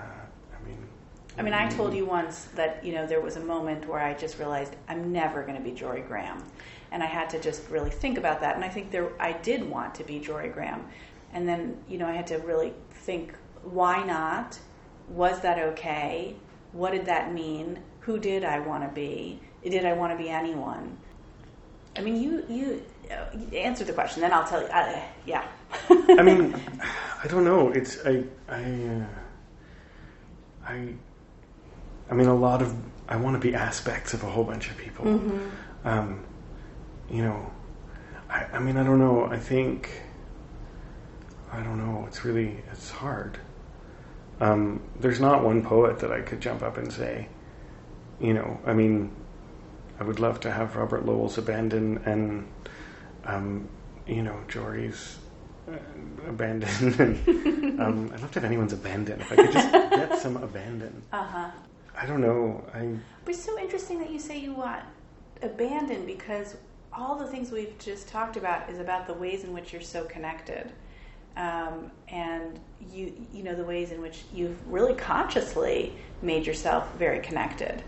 [1.39, 4.13] I mean, I told you once that you know there was a moment where I
[4.13, 6.43] just realized I'm never going to be Jorie Graham,
[6.91, 8.57] and I had to just really think about that.
[8.57, 10.85] And I think there, I did want to be Jorie Graham,
[11.33, 14.59] and then you know I had to really think, why not?
[15.11, 16.35] Was that okay?
[16.73, 17.79] What did that mean?
[18.01, 19.41] Who did I want to be?
[19.63, 20.99] Did I want to be anyone?
[21.97, 24.69] I mean, you you uh, answer the question, then I'll tell you.
[24.69, 25.47] Uh, yeah.
[25.89, 26.61] I mean,
[27.23, 27.71] I don't know.
[27.71, 29.07] It's I I uh,
[30.67, 30.95] I
[32.11, 32.75] I mean a lot of
[33.09, 35.05] I want to be aspects of a whole bunch of people.
[35.05, 35.89] Mm-hmm.
[35.89, 36.25] Um,
[37.11, 37.51] you know,
[38.29, 39.27] I, I mean I don't know.
[39.27, 40.03] I think
[41.51, 42.05] I don't know.
[42.07, 43.39] It's really it's hard.
[44.41, 47.29] Um, there's not one poet that I could jump up and say,
[48.21, 49.11] you know, I mean,
[49.99, 52.47] I would love to have Robert Lowell's Abandon and,
[53.25, 53.69] um,
[54.07, 55.19] you know, Jorie's
[55.69, 55.77] uh,
[56.29, 56.95] Abandon.
[57.27, 59.21] and, um, I'd love to have anyone's Abandon.
[59.21, 61.03] If I could just get some Abandon.
[61.13, 61.51] Uh huh.
[62.01, 62.65] I don't know.
[62.73, 64.83] I But it's so interesting that you say you want
[65.43, 66.57] abandon because
[66.93, 70.05] all the things we've just talked about is about the ways in which you're so
[70.05, 70.73] connected.
[71.37, 72.59] Um, and
[72.93, 77.83] you, you know, the ways in which you've really consciously made yourself very connected.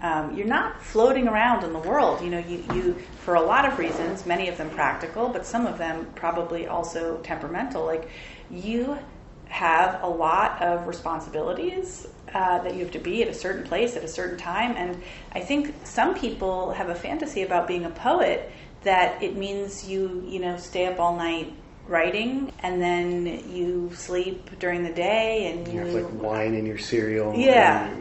[0.00, 2.22] Um, you're not floating around in the world.
[2.22, 5.66] You know, you, you, for a lot of reasons, many of them practical, but some
[5.66, 7.84] of them probably also temperamental.
[7.84, 8.08] Like,
[8.50, 8.98] you
[9.48, 13.96] have a lot of responsibilities uh, that you have to be at a certain place
[13.96, 14.76] at a certain time.
[14.76, 15.02] And
[15.32, 18.50] I think some people have a fantasy about being a poet
[18.82, 21.52] that it means you, you know, stay up all night
[21.86, 26.66] writing and then you sleep during the day and you you, have like wine in
[26.66, 27.34] your cereal.
[27.34, 27.94] Yeah.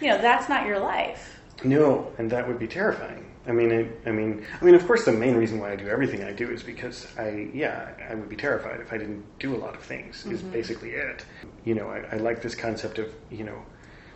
[0.00, 1.38] you know, that's not your life.
[1.64, 3.23] no, and that would be terrifying.
[3.46, 4.74] I mean, it, I mean, I mean.
[4.74, 7.90] Of course, the main reason why I do everything I do is because I, yeah,
[8.08, 10.24] I would be terrified if I didn't do a lot of things.
[10.26, 10.50] Is mm-hmm.
[10.50, 11.24] basically it.
[11.64, 13.62] You know, I, I like this concept of you know,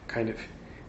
[0.06, 0.38] kind of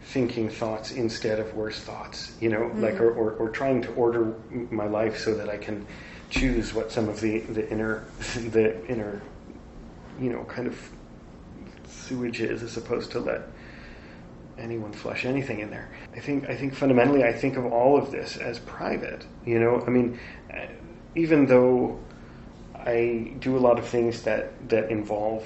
[0.02, 2.32] thinking thoughts instead of worse thoughts.
[2.40, 2.82] You know, mm-hmm.
[2.82, 4.34] like or, or, or trying to order
[4.70, 5.86] my life so that I can
[6.30, 8.04] choose what some of the the inner
[8.50, 9.20] the inner,
[10.18, 10.90] you know, kind of
[11.86, 13.42] sewage is, as opposed to let
[14.60, 15.90] anyone flush anything in there.
[16.14, 19.26] I think I think fundamentally I think of all of this as private.
[19.44, 20.18] You know, I mean,
[20.52, 20.66] uh,
[21.14, 21.98] even though
[22.74, 25.44] I do a lot of things that that involve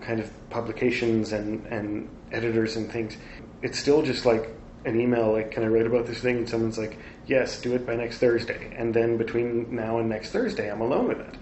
[0.00, 3.16] kind of publications and and editors and things,
[3.62, 6.38] it's still just like an email like can I write about this thing?
[6.38, 8.74] And someone's like yes do it by next Thursday.
[8.76, 11.34] And then between now and next Thursday I'm alone with it.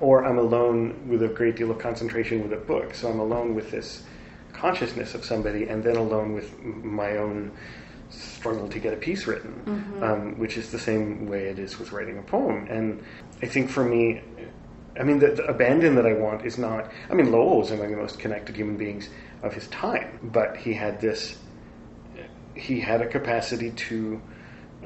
[0.00, 2.94] Or I'm alone with a great deal of concentration with a book.
[2.94, 4.02] So I'm alone with this
[4.62, 7.50] consciousness of somebody and then alone with my own
[8.10, 9.52] struggle to get a piece written,
[10.02, 12.68] um, which is the same way it is with writing a poem.
[12.70, 13.02] And
[13.42, 14.22] I think for me,
[15.00, 17.90] I mean, the, the abandon that I want is not, I mean, Lowell was among
[17.90, 19.08] the most connected human beings
[19.42, 21.38] of his time, but he had this,
[22.54, 24.22] he had a capacity to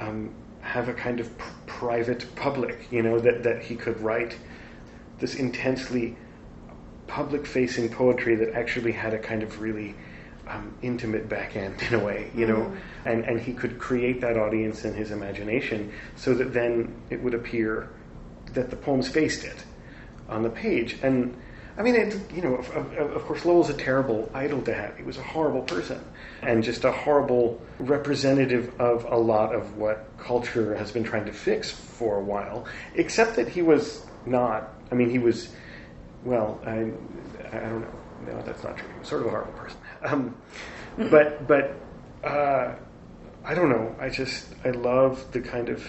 [0.01, 4.39] um, have a kind of pr- private public, you know, that, that he could write
[5.19, 6.17] this intensely
[7.07, 9.95] public facing poetry that actually had a kind of really
[10.49, 12.73] um, intimate back end in a way, you know,
[13.05, 17.35] and, and he could create that audience in his imagination so that then it would
[17.35, 17.90] appear
[18.53, 19.64] that the poems faced it
[20.29, 20.99] on the page.
[21.03, 21.37] And
[21.79, 24.97] I mean, it, you know, of, of, of course, Lowell's a terrible idol to have.
[24.97, 26.01] He was a horrible person
[26.42, 31.33] and just a horrible representative of a lot of what culture has been trying to
[31.33, 35.51] fix for a while, except that he was not, I mean, he was
[36.27, 36.91] well, I,
[37.57, 37.95] I don't know.
[38.27, 38.89] No, that's not true.
[38.93, 39.79] He was sort of a horrible person.
[40.03, 40.37] Um,
[41.11, 41.77] but but
[42.25, 42.75] uh,
[43.45, 43.95] I don't know.
[44.01, 45.87] I just I love the kind of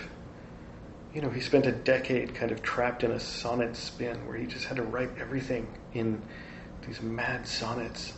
[1.14, 4.46] you know he spent a decade kind of trapped in a sonnet spin where he
[4.46, 6.22] just had to write everything in
[6.86, 8.14] these mad sonnets,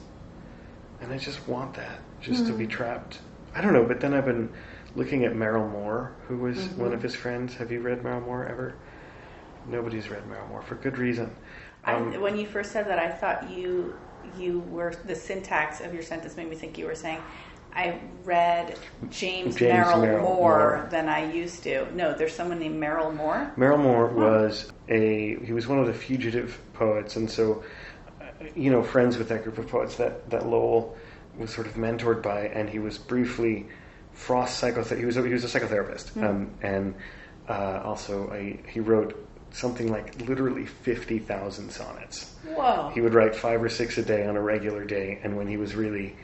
[1.01, 3.19] and I just want that just to be trapped.
[3.55, 3.85] I don't know.
[3.85, 4.51] But then I've been
[4.95, 7.53] looking at Merrill Moore, who was one of his friends.
[7.55, 8.75] Have you read Merrill Moore ever?
[9.67, 11.33] Nobody's read Merrill Moore for good reason.
[11.85, 13.95] Um, I, when you first said that, I thought you
[14.37, 17.19] you were the syntax of your sentence made me think you were saying,
[17.73, 18.77] "I read
[19.09, 20.87] James, James Merrill, Merrill more, Moore.
[20.91, 23.51] than I used to." No, there's someone named Merrill Moore.
[23.55, 27.63] Merrill Moore was a he was one of the fugitive poets, and so
[28.21, 30.97] uh, you know friends with that group of poets that that Lowell
[31.37, 33.67] was sort of mentored by, and he was briefly
[34.13, 34.97] Frost psychotherapist.
[34.97, 36.93] He was a, he was a psychotherapist, um, and
[37.47, 42.33] uh, also a, he wrote something like literally fifty thousand sonnets.
[42.45, 42.91] Whoa.
[42.93, 45.57] He would write five or six a day on a regular day, and when he
[45.57, 46.15] was really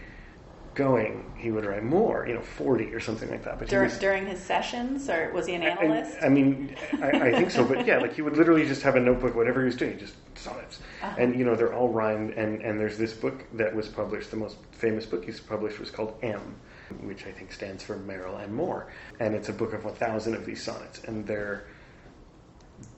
[0.74, 3.58] going, he would write more, you know, forty or something like that.
[3.60, 6.18] But Dur- was, during his sessions, or was he an analyst?
[6.22, 8.96] I, I mean, I, I think so, but yeah, like he would literally just have
[8.96, 11.16] a notebook, whatever he was doing, just sonnets, Uh-huh.
[11.18, 12.32] and you know they're all rhymed.
[12.32, 14.32] And and there's this book that was published.
[14.32, 16.56] The most famous book he's published was called M,
[17.04, 20.36] which I think stands for Merrill and Moore, and it's a book of a thousand
[20.36, 21.68] of these sonnets, and they're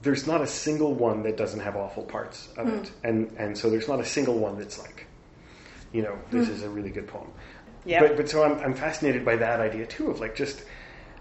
[0.02, 2.74] there's not a single one that doesn't have awful parts of hmm.
[2.76, 5.06] it, and and so there's not a single one that's like,
[5.92, 6.54] you know, this hmm.
[6.54, 7.30] is a really good poem.
[7.84, 8.02] Yep.
[8.02, 10.64] But but so I'm I'm fascinated by that idea too of like just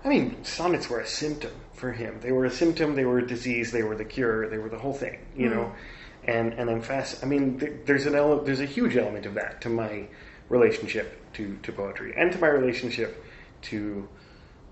[0.03, 2.19] I mean, sonnets were a symptom for him.
[2.21, 2.95] They were a symptom.
[2.95, 3.71] They were a disease.
[3.71, 4.49] They were the cure.
[4.49, 5.19] They were the whole thing.
[5.35, 6.29] You know, hmm.
[6.29, 7.23] and and I'm fast.
[7.23, 10.07] I mean, th- there's an ele- there's a huge element of that to my
[10.49, 13.23] relationship to to poetry and to my relationship
[13.63, 14.07] to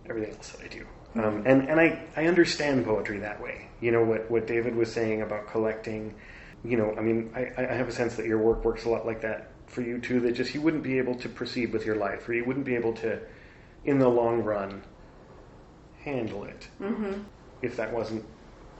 [0.08, 0.86] everything else that I do.
[1.16, 3.70] Um, and and I, I understand poetry that way.
[3.80, 6.14] You know what what David was saying about collecting.
[6.64, 9.06] You know, I mean, I, I have a sense that your work works a lot
[9.06, 10.20] like that for you too.
[10.20, 12.76] That just you wouldn't be able to proceed with your life, or you wouldn't be
[12.76, 13.20] able to,
[13.86, 14.84] in the long run,
[16.04, 16.68] handle it
[17.62, 18.26] if that wasn't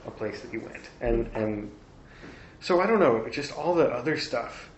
[0.06, 0.90] a place that you went.
[1.00, 1.72] And and
[2.60, 4.70] so I don't know, just all the other stuff,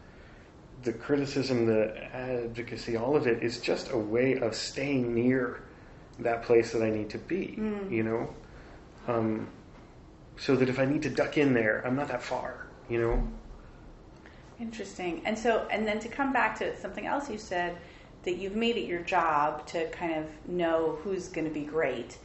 [0.83, 5.61] the criticism, the advocacy, all of it is just a way of staying near
[6.19, 7.55] that place that I need to be.
[7.89, 8.33] You know,
[9.07, 9.47] um,
[10.37, 12.67] so that if I need to duck in there, I'm not that far.
[12.89, 13.27] You know.
[14.59, 15.21] Interesting.
[15.25, 17.77] And so, and then to come back to something else you said,
[18.23, 22.17] that you've made it your job to kind of know who's going to be great.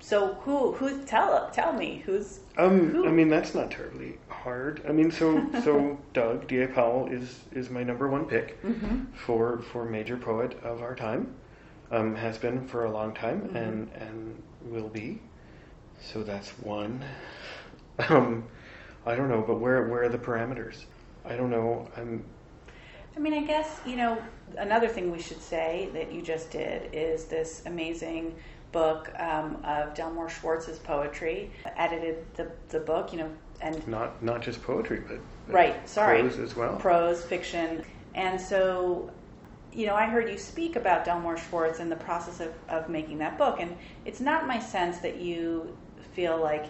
[0.00, 3.06] So who who tell tell me who's Um, who?
[3.06, 4.82] I mean, that's not terribly hard.
[4.88, 6.62] I mean, so so Doug D.
[6.62, 6.68] A.
[6.68, 8.58] Powell is is my number one pick
[9.14, 11.34] for for major poet of our time.
[11.90, 15.20] Um, has been for a long time and and will be.
[16.00, 17.04] So that's one.
[18.08, 18.44] Um,
[19.04, 20.84] I don't know, but where where are the parameters?
[21.24, 21.88] I don't know.
[21.96, 22.24] I'm
[23.16, 24.16] I mean, I guess, you know,
[24.56, 28.34] another thing we should say that you just did is this amazing
[28.72, 31.50] book um, of Delmore Schwartz's poetry.
[31.76, 36.20] Edited the, the book, you know, and not not just poetry, but, but right, sorry,
[36.20, 36.76] prose as well.
[36.76, 37.84] prose, fiction.
[38.14, 39.10] And so,
[39.72, 43.18] you know, I heard you speak about Delmore Schwartz in the process of, of making
[43.18, 43.60] that book.
[43.60, 45.76] And it's not my sense that you
[46.12, 46.66] feel like,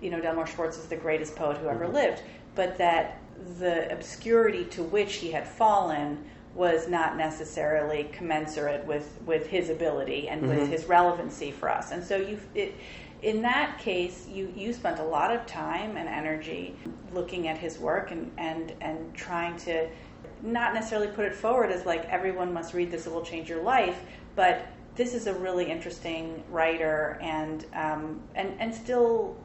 [0.00, 1.94] you know, Delmore Schwartz is the greatest poet who ever mm-hmm.
[1.94, 2.22] lived,
[2.54, 3.18] but that
[3.58, 10.28] the obscurity to which he had fallen was not necessarily commensurate with, with his ability
[10.28, 10.70] and with mm-hmm.
[10.70, 11.92] his relevancy for us.
[11.92, 12.74] And so you it
[13.22, 16.74] in that case you, you spent a lot of time and energy
[17.14, 19.88] looking at his work and, and, and trying to
[20.42, 23.62] not necessarily put it forward as like everyone must read this, it will change your
[23.62, 24.02] life,
[24.34, 29.36] but this is a really interesting writer and um, and and still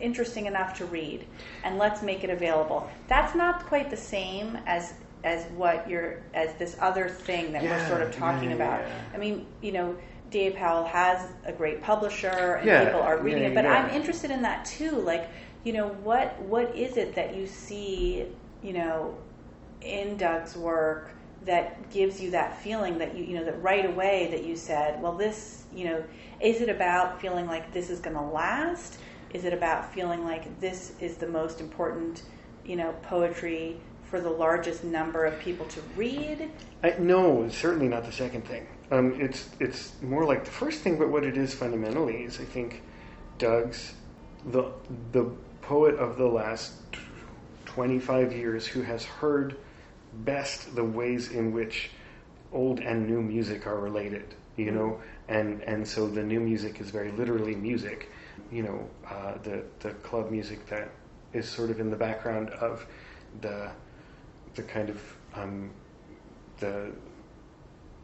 [0.00, 1.26] interesting enough to read
[1.62, 6.54] and let's make it available that's not quite the same as as what you're as
[6.54, 9.02] this other thing that we're sort of talking yeah, about yeah.
[9.12, 9.94] i mean you know
[10.30, 10.48] D.
[10.48, 10.50] A.
[10.50, 13.74] Powell has a great publisher and Yeah, people are reading yeah, it but yeah.
[13.74, 15.28] I'm interested in that too like
[15.64, 18.26] you know what what is it that you see
[18.62, 19.16] you know
[19.82, 21.12] in Doug's work
[21.44, 25.00] that gives you that feeling that you you know that right away that you said,
[25.00, 26.04] well, this you know,
[26.40, 28.98] is it about feeling like this is going to last?
[29.32, 32.22] Is it about feeling like this is the most important
[32.64, 36.50] you know poetry for the largest number of people to read?
[36.82, 38.66] I, no, certainly not the second thing.
[38.90, 42.44] Um, it's it's more like the first thing, but what it is fundamentally is I
[42.44, 42.82] think
[43.38, 43.94] Doug's
[44.46, 44.72] the
[45.12, 45.30] the
[45.62, 46.72] poet of the last
[47.64, 49.56] twenty five years who has heard
[50.24, 51.90] best the ways in which
[52.52, 54.34] old and new music are related.
[54.56, 58.10] You know, and and so the new music is very literally music.
[58.50, 60.90] You know, uh, the the club music that
[61.32, 62.86] is sort of in the background of
[63.40, 63.70] the
[64.54, 65.00] the kind of
[65.34, 65.70] um,
[66.58, 66.90] the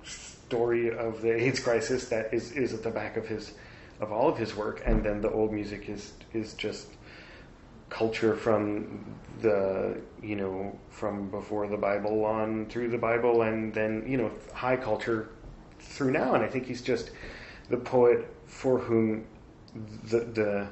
[0.05, 3.55] story of the AIDS crisis that is, is at the back of his
[4.01, 6.87] of all of his work, and then the old music is is just
[7.95, 9.05] culture from
[9.41, 14.31] the you know from before the Bible on through the Bible, and then you know
[14.53, 15.31] high culture
[15.79, 16.35] through now.
[16.35, 17.13] And I think he's just
[17.69, 19.25] the poet for whom
[20.11, 20.69] the the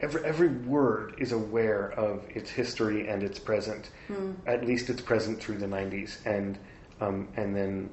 [0.00, 3.90] every every word is aware of its history and its present.
[4.46, 6.56] At least it's present through the '90s, and
[7.00, 7.90] um, and then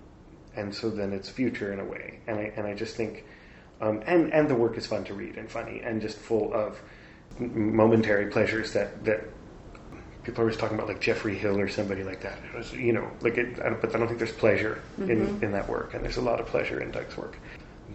[0.56, 2.20] and so then it's future in a way.
[2.28, 3.26] And I and I just think,
[3.82, 6.80] um, and and the work is fun to read and funny and just full of
[7.40, 9.22] momentary pleasures that that
[10.24, 12.38] people are always talking about like Geoffrey Hill or somebody like that.
[12.56, 15.68] Was, you know, like it, I but I don't think there's pleasure in in that
[15.68, 17.38] work, and there's a lot of pleasure in Doug's work.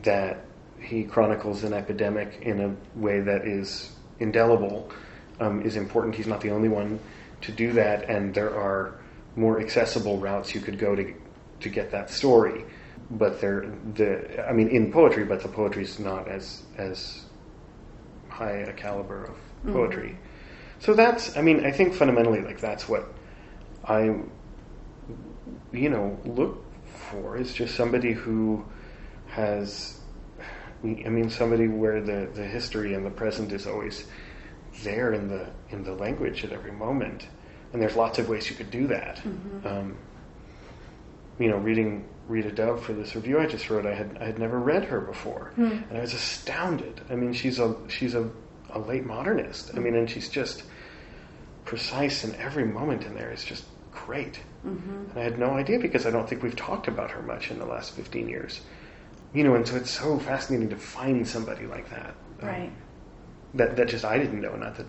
[0.03, 0.45] That
[0.81, 4.91] he chronicles an epidemic in a way that is indelible
[5.41, 6.15] um, is important.
[6.15, 6.99] He's not the only one
[7.43, 8.99] to do that, and there are
[9.37, 11.15] more accessible routes you could go to
[11.61, 12.65] to get that story.
[13.11, 17.26] But there, the I mean, in poetry, but the poetry is not as as
[18.37, 19.37] high a caliber of
[19.73, 20.17] poetry.
[20.79, 23.13] So that's, I mean, I think fundamentally, like that's what
[23.83, 24.21] I,
[25.73, 26.63] you know, look
[27.11, 28.65] for is just somebody who
[29.29, 29.99] has,
[30.85, 34.07] I mean, somebody where the, the history and the present is always
[34.83, 37.27] there in the in the language at every moment,
[37.73, 39.21] and there's lots of ways you could do that.
[39.65, 39.97] Um,
[41.39, 43.87] you know, reading Rita Dove for this review I just wrote.
[43.87, 45.79] I had I had never read her before, Hmm.
[45.89, 47.01] and I was astounded.
[47.11, 48.29] I mean, she's a she's a,
[48.71, 49.71] a late modernist.
[49.75, 50.65] I mean, and she's just
[51.65, 54.41] precise in every moment in there is just great.
[54.67, 55.11] Mm-hmm.
[55.11, 57.59] And I had no idea because I don't think we've talked about her much in
[57.59, 58.61] the last fifteen years.
[59.35, 62.15] You know, and so it's so fascinating to find somebody like that.
[62.43, 62.73] um, Right.
[63.55, 64.87] that that just I didn't know, not that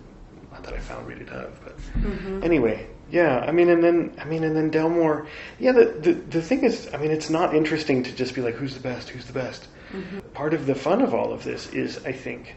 [0.51, 2.43] not that I found Rita Dove, but Mm-hmm.
[2.43, 3.39] anyway, yeah.
[3.39, 5.27] I mean, and then I mean, and then Delmore.
[5.59, 8.55] Yeah, the, the the thing is, I mean, it's not interesting to just be like,
[8.55, 9.67] who's the best, who's the best.
[9.91, 10.19] Mm-hmm.
[10.33, 12.55] Part of the fun of all of this is, I think,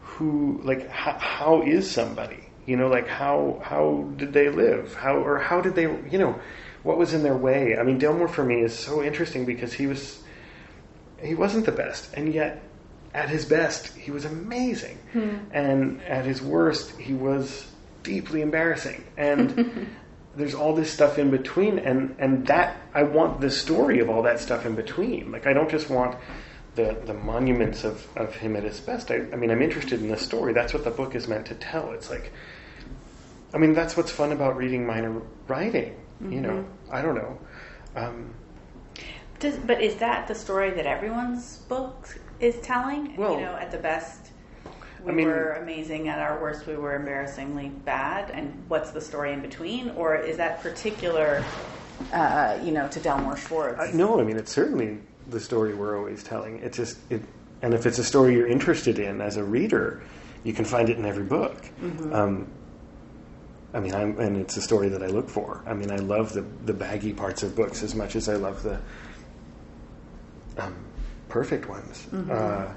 [0.00, 2.48] who like how, how is somebody?
[2.64, 4.94] You know, like how how did they live?
[4.94, 5.82] How or how did they?
[5.82, 6.40] You know,
[6.82, 7.76] what was in their way?
[7.76, 10.22] I mean, Delmore for me is so interesting because he was
[11.22, 12.62] he wasn't the best, and yet
[13.14, 15.36] at his best he was amazing, hmm.
[15.52, 17.66] and at his worst he was
[18.06, 19.04] deeply embarrassing.
[19.18, 19.88] And
[20.36, 24.22] there's all this stuff in between, and and that I want the story of all
[24.22, 25.30] that stuff in between.
[25.32, 26.16] Like I don't just want
[26.76, 29.10] the the monuments of of him at his best.
[29.10, 30.54] I, I mean, I'm interested in the story.
[30.54, 31.92] That's what the book is meant to tell.
[31.92, 32.32] It's like.
[33.54, 35.94] I mean, that's what's fun about reading minor writing.
[36.28, 37.38] You know, I don't know.
[37.94, 38.34] Um,
[39.38, 43.16] Does, but is that the story that everyone's book is telling?
[43.16, 44.25] Well- you know, at the best,
[45.06, 46.08] we I mean- were amazing.
[46.08, 48.30] At our worst, we were embarrassingly bad.
[48.30, 49.90] And what's the story in between?
[49.90, 51.44] Or is that particular,
[52.12, 53.78] uh, you know, to Delmore Schwartz?
[53.80, 54.98] I, no, I mean it's certainly
[55.30, 56.58] the story we're always telling.
[56.58, 57.22] It's just it,
[57.62, 60.02] and if it's a story you're interested in as a reader,
[60.44, 61.56] you can find it in every book.
[62.12, 62.46] Um,
[63.74, 65.62] I mean, I'm, and it's a story that I look for.
[65.66, 68.62] I mean, I love the the baggy parts of books as much as I love
[68.62, 68.80] the
[70.58, 70.74] um,
[71.28, 72.06] perfect ones.
[72.30, 72.72] Uh,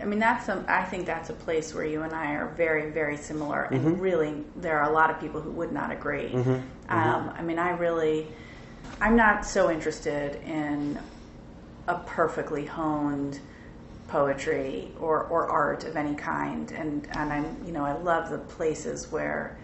[0.00, 0.64] I mean, that's some.
[0.68, 4.00] I think that's a place where you and I are very, very similar, and mm-hmm.
[4.00, 6.30] really, there are a lot of people who would not agree.
[6.30, 6.50] Mm-hmm.
[6.50, 6.92] Mm-hmm.
[6.92, 8.28] Um, I mean, I really,
[9.00, 10.98] I'm not so interested in
[11.88, 13.40] a perfectly honed
[14.08, 18.38] poetry or, or art of any kind, and and I'm, you know, I love the
[18.38, 19.58] places where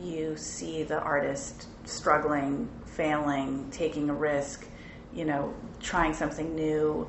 [0.00, 4.66] you see the artist struggling, failing, taking a risk,
[5.14, 7.08] you know, trying something new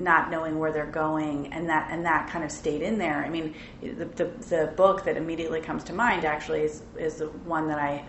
[0.00, 3.28] not knowing where they're going and that and that kind of stayed in there i
[3.28, 7.68] mean the the, the book that immediately comes to mind actually is is the one
[7.68, 8.04] that i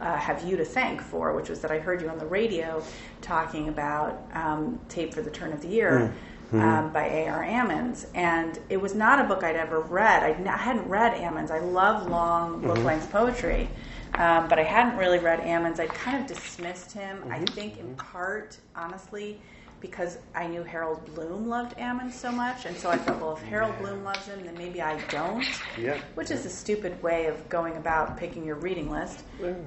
[0.00, 2.82] uh, have you to thank for which was that i heard you on the radio
[3.20, 6.12] talking about um, tape for the turn of the year
[6.52, 7.42] um, by A.R.
[7.42, 10.22] Ammons, and it was not a book I'd ever read.
[10.22, 11.50] I'd, n- I hadn't read Ammons.
[11.50, 13.68] I love long book-length poetry,
[14.14, 15.80] um, but I hadn't really read Ammons.
[15.80, 17.24] I kind of dismissed him.
[17.30, 19.40] I think in part, honestly,
[19.84, 23.42] because I knew Harold Bloom loved Ammons so much, and so I thought, well, if
[23.42, 25.46] Harold Bloom loves him, then maybe I don't.
[25.78, 25.98] Yeah.
[26.14, 29.24] Which is a stupid way of going about picking your reading list.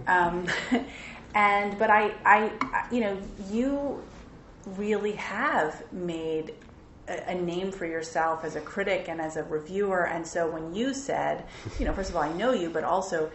[0.07, 0.47] Um,
[1.35, 3.15] and but I, I, I- you know,
[3.51, 4.01] you
[4.65, 6.55] really have made
[7.07, 10.07] a, a name for yourself as a critic and as a reviewer.
[10.07, 11.45] And so when you said,
[11.77, 13.29] you know, first of all, I know you, but also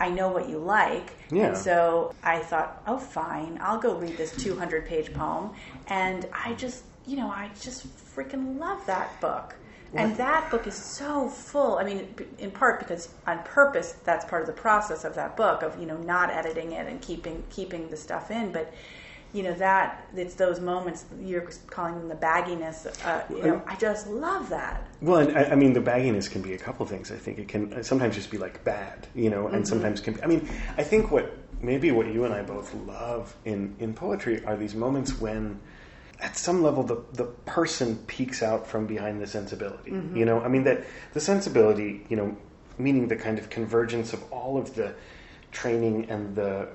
[0.00, 1.14] I know what you like.
[1.30, 1.48] Yeah.
[1.48, 5.50] And so I thought, oh, fine, I'll go read this 200 page poem.
[5.88, 9.54] And I just, you know, I just freaking love that book.
[9.94, 11.78] And that book is so full.
[11.78, 15.62] I mean, in part because on purpose, that's part of the process of that book
[15.62, 18.52] of you know not editing it and keeping keeping the stuff in.
[18.52, 18.72] But
[19.32, 22.86] you know that it's those moments you're calling them the bagginess.
[23.04, 24.86] Uh, you know, I just love that.
[25.02, 27.10] Well, and I, I mean, the bagginess can be a couple things.
[27.12, 29.64] I think it can uh, sometimes just be like bad, you know, and mm-hmm.
[29.64, 30.22] sometimes can be.
[30.22, 30.48] I mean,
[30.78, 34.74] I think what maybe what you and I both love in in poetry are these
[34.74, 35.60] moments when,
[36.20, 39.90] at some level, the the person peeks out from behind the sensibility.
[39.90, 40.16] Mm-hmm.
[40.16, 42.36] You know, I mean that the sensibility, you know,
[42.78, 44.94] meaning the kind of convergence of all of the
[45.50, 46.68] training and the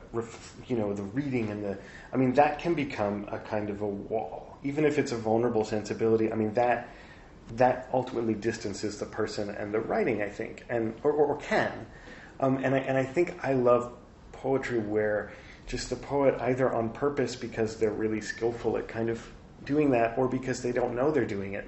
[0.67, 1.77] you know the reading and the
[2.11, 4.57] I mean that can become a kind of a wall.
[4.63, 6.89] Even if it's a vulnerable sensibility I mean that
[7.55, 11.85] that ultimately distances the person and the writing I think and or, or, or can.
[12.39, 13.93] Um, and I and I think I love
[14.31, 15.31] poetry where
[15.67, 19.25] just the poet either on purpose because they're really skillful at kind of
[19.65, 21.65] doing that or because they don't know they're doing it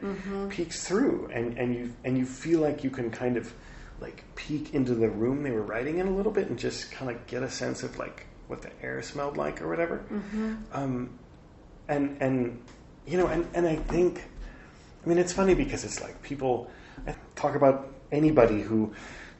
[0.49, 3.53] peeks through and and you and you feel like you can kind of
[4.01, 7.09] like peek into the room they were writing in a little bit and just kind
[7.09, 10.03] of get a sense of like what the air smelled like or whatever.
[10.73, 11.17] Um,
[11.87, 12.61] and and
[13.07, 14.23] you know, and and I think,
[15.03, 16.69] I mean, it's funny because it's like people
[17.07, 18.93] I talk about anybody who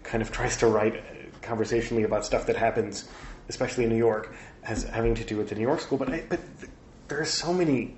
[0.03, 3.07] kind of tries to write conversationally about stuff that happens,
[3.49, 4.33] especially in New York,
[4.63, 5.97] as having to do with the New York school.
[5.97, 6.71] But I, but th-
[7.07, 7.95] there are so many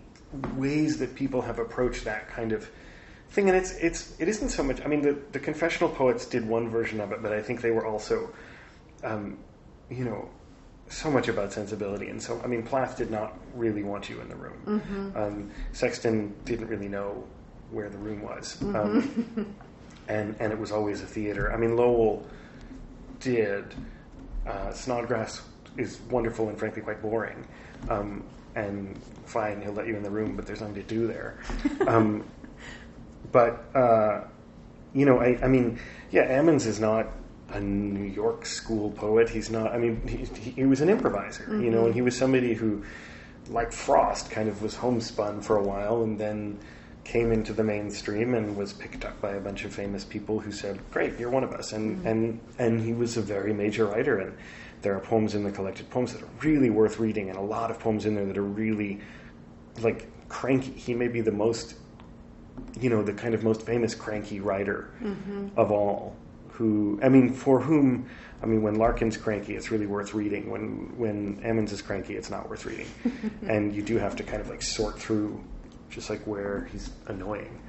[0.56, 2.70] ways that people have approached that kind of
[3.30, 4.82] thing, and it's it's it isn't so much.
[4.84, 7.72] I mean, the the confessional poets did one version of it, but I think they
[7.72, 8.30] were also,
[9.04, 9.38] um,
[9.90, 10.30] you know,
[10.90, 14.30] so much about sensibility, and so I mean, Plath did not really want you in
[14.30, 14.62] the room.
[14.66, 15.18] Mm-hmm.
[15.18, 17.24] Um, Sexton didn't really know
[17.72, 18.76] where the room was, Mm-hmm.
[18.76, 19.56] um,
[20.08, 21.52] and and it was always a theater.
[21.54, 22.26] I mean, Lowell
[23.20, 23.74] did.
[24.46, 25.42] Uh, Snodgrass
[25.76, 27.46] is wonderful and frankly quite boring,
[27.90, 28.24] um,
[28.56, 31.38] and fine, he'll let you in the room, but there's nothing to do there.
[31.88, 32.24] Um,
[33.38, 34.22] but uh,
[34.96, 35.80] you know, I, I mean,
[36.10, 37.06] yeah, Ammons is not
[37.50, 39.30] a New York school poet.
[39.30, 39.74] He's not.
[39.74, 42.84] I mean, he, he was an improviser, you know, and he was somebody who,
[43.50, 46.58] like Frost, kind of was homespun for a while, and then
[47.04, 50.52] came into the mainstream and was picked up by a bunch of famous people who
[50.52, 54.18] said, "Great, you're one of us." And and and he was a very major writer,
[54.18, 54.36] and
[54.82, 57.70] there are poems in the collected poems that are really worth reading, and a lot
[57.70, 59.00] of poems in there that are really
[59.84, 60.72] like cranky.
[60.72, 61.76] He may be the most
[62.82, 64.90] you know, the kind of most famous cranky writer
[65.56, 66.16] of all.
[66.50, 68.10] Who, I mean, for whom,
[68.42, 70.50] I mean, when Larkin's cranky, it's really worth reading.
[70.50, 72.88] When when Ammons is cranky, it's not worth reading.
[73.48, 75.40] and you do have to kind of like sort through,
[75.92, 77.62] just like where he's annoying.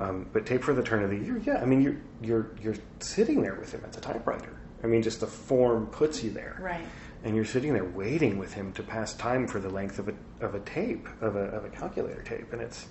[0.00, 2.76] Um, but Tape for the Turn of the Year, yeah, I mean, you're you're you're
[3.00, 4.56] sitting there with him at the typewriter.
[4.82, 6.86] I mean, just the form puts you there Right.
[7.22, 10.14] and you're sitting there waiting with him to pass time for the length of a
[10.42, 12.86] of a tape of a of a calculator tape, and it's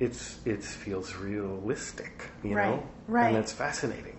[0.00, 3.28] it's it feels realistic, you Right, know, right.
[3.28, 4.16] and it's fascinating.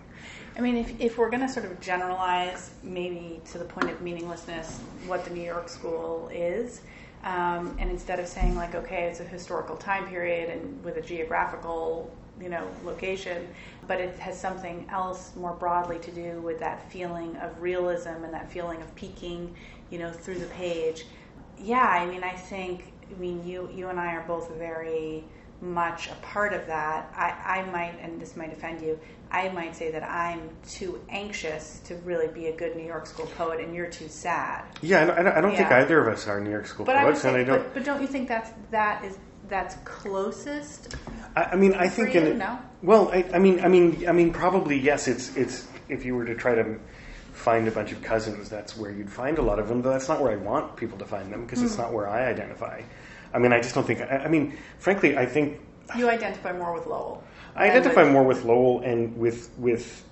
[0.58, 4.02] I mean, if, if we're going to sort of generalize, maybe to the point of
[4.02, 6.82] meaninglessness, what the New York school is,
[7.26, 11.02] um, and instead of saying like, okay, it's a historical time period and with a
[11.02, 12.10] geographical,
[12.40, 13.48] you know, location,
[13.88, 18.34] but it has something else more broadly to do with that feeling of realism and
[18.34, 19.54] that feeling of peeking,
[19.90, 21.06] you know, through the page.
[21.58, 25.24] Yeah, I mean, I think, I mean, you you and I are both very
[25.62, 27.12] much a part of that.
[27.16, 29.00] I, I might, and this might offend you,
[29.32, 33.26] I might say that I'm too anxious to really be a good New York School
[33.38, 34.64] poet, and you're too sad.
[34.82, 37.24] Yeah, I don't, I don't think either of us are New York School But poets,
[37.26, 37.64] and I don't.
[37.64, 40.96] but, but don't you think that's that is that's closest?
[41.36, 42.60] I, I mean, I think in no?
[42.82, 45.08] well, I, I mean, I mean, I mean, probably yes.
[45.08, 46.80] It's it's if you were to try to
[47.34, 49.82] find a bunch of cousins, that's where you'd find a lot of them.
[49.82, 51.66] But that's not where I want people to find them because Hmm.
[51.66, 52.82] it's not where I identify.
[53.36, 54.00] I mean, I just don't think.
[54.02, 55.60] I, I mean, frankly, I think
[55.98, 57.22] You identify more with Lowell.
[57.56, 60.04] I identify with- more with Lowell and with with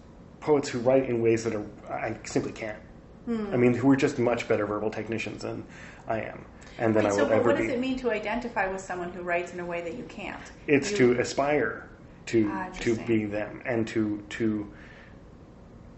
[0.41, 2.77] poets who write in ways that are I simply can't.
[3.25, 3.47] Hmm.
[3.53, 5.63] I mean, who are just much better verbal technicians than
[6.09, 6.43] I am,
[6.77, 7.63] and Wait, I so, will but ever what be.
[7.63, 10.41] does it mean to identify with someone who writes in a way that you can't?
[10.67, 11.87] It's You- to aspire
[12.25, 14.67] to Ah, to be them and to to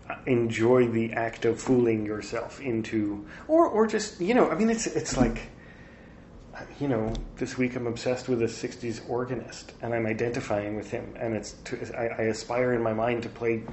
[0.09, 4.69] uh, enjoy the act of fooling yourself into, or or just you know, I mean,
[4.69, 5.49] it's it's like.
[6.79, 11.13] You know, this week I'm obsessed with a '60s organist, and I'm identifying with him,
[11.19, 13.63] and it's to, I, I aspire in my mind to play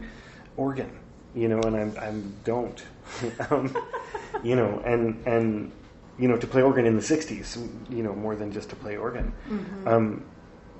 [0.57, 0.91] organ,
[1.35, 2.83] you know, and I'm I'm don't,
[3.51, 3.77] um,
[4.43, 5.73] you know, and and
[6.19, 7.57] you know to play organ in the '60s,
[7.91, 9.33] you know, more than just to play organ.
[9.87, 10.25] Um,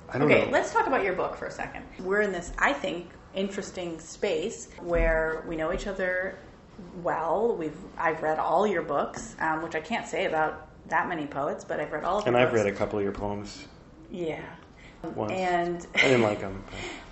[0.09, 0.51] I don't Okay, know.
[0.51, 1.85] let's talk about your book for a second.
[1.99, 6.37] We're in this, I think, interesting space where we know each other
[7.01, 7.55] well.
[7.55, 11.63] We've I've read all your books, um, which I can't say about that many poets,
[11.63, 12.35] but I've read all of them.
[12.35, 13.67] And I've read a couple of your poems
[14.11, 14.41] Yeah.
[15.15, 15.31] once.
[15.31, 16.63] And I didn't like them.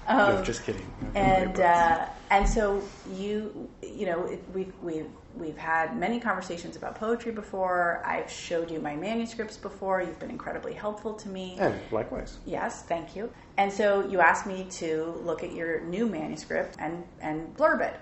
[0.09, 0.86] no, just kidding.
[1.15, 2.82] And uh, and so
[3.13, 8.01] you you know it, we've we've we've had many conversations about poetry before.
[8.05, 10.01] I've showed you my manuscripts before.
[10.01, 11.55] You've been incredibly helpful to me.
[11.59, 12.38] and likewise.
[12.45, 13.32] Yes, thank you.
[13.57, 17.95] And so you asked me to look at your new manuscript and, and blurb it.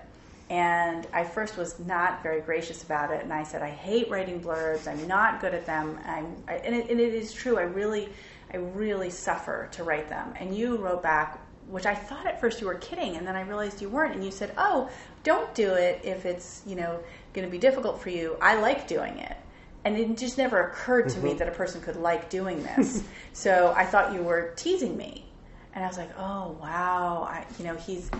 [0.50, 4.40] And I first was not very gracious about it, and I said I hate writing
[4.40, 4.88] blurbs.
[4.88, 5.96] I'm not good at them.
[6.04, 7.56] I'm, I, and, it, and it is true.
[7.56, 8.08] I really,
[8.52, 10.34] I really suffer to write them.
[10.40, 11.38] And you wrote back,
[11.68, 14.12] which I thought at first you were kidding, and then I realized you weren't.
[14.12, 14.90] And you said, "Oh,
[15.22, 16.98] don't do it if it's you know
[17.32, 18.36] going to be difficult for you.
[18.42, 19.36] I like doing it."
[19.84, 21.38] And it just never occurred to me mm-hmm.
[21.38, 23.04] that a person could like doing this.
[23.32, 25.26] so I thought you were teasing me.
[25.74, 27.28] And I was like, "Oh, wow.
[27.30, 28.10] I, you know, he's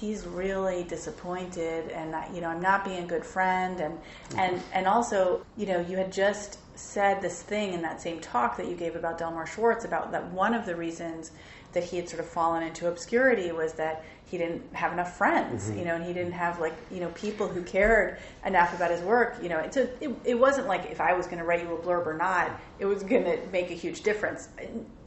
[0.00, 3.98] he's really disappointed and I, you know, I'm not being a good friend and
[4.36, 4.70] and mm-hmm.
[4.72, 8.66] and also, you know, you had just said this thing in that same talk that
[8.66, 11.32] you gave about Delmore Schwartz about that one of the reasons
[11.72, 15.68] that he had sort of fallen into obscurity was that he didn't have enough friends,
[15.68, 15.80] mm-hmm.
[15.80, 19.00] you know, and he didn't have like, you know, people who cared enough about his
[19.02, 19.58] work, you know.
[19.58, 22.06] And so it, it wasn't like if I was going to write you a blurb
[22.06, 24.48] or not, it was going to make a huge difference.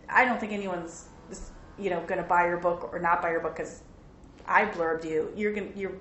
[0.10, 1.08] I don't think anyone's,
[1.80, 3.82] you know, going to buy your book or not buy your book because
[4.48, 5.32] I blurbed you.
[5.36, 5.94] You're going to you're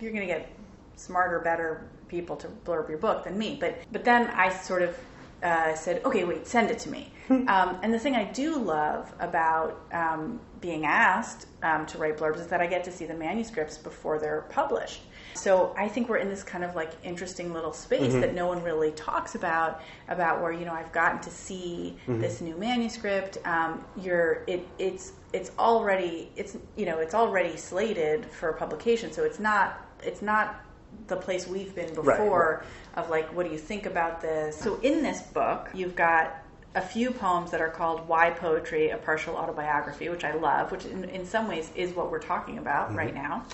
[0.00, 0.50] you're to get
[0.96, 3.56] smarter, better people to blurb your book than me.
[3.60, 4.98] But but then I sort of
[5.42, 9.12] uh, said, "Okay, wait, send it to me." um, and the thing I do love
[9.20, 13.14] about um, being asked um, to write blurbs is that I get to see the
[13.14, 15.02] manuscripts before they're published.
[15.34, 18.20] So I think we're in this kind of like interesting little space mm-hmm.
[18.20, 22.20] that no one really talks about about where you know I've gotten to see mm-hmm.
[22.20, 23.38] this new manuscript.
[23.44, 29.24] Um, you're it it's it's already it's you know it's already slated for publication, so
[29.24, 30.60] it's not it's not
[31.06, 33.04] the place we've been before right, right.
[33.04, 34.56] of like what do you think about this.
[34.56, 36.42] So in this book, you've got
[36.74, 40.84] a few poems that are called Why Poetry, a Partial Autobiography, which I love, which
[40.84, 42.98] in, in some ways is what we're talking about mm-hmm.
[42.98, 43.44] right now.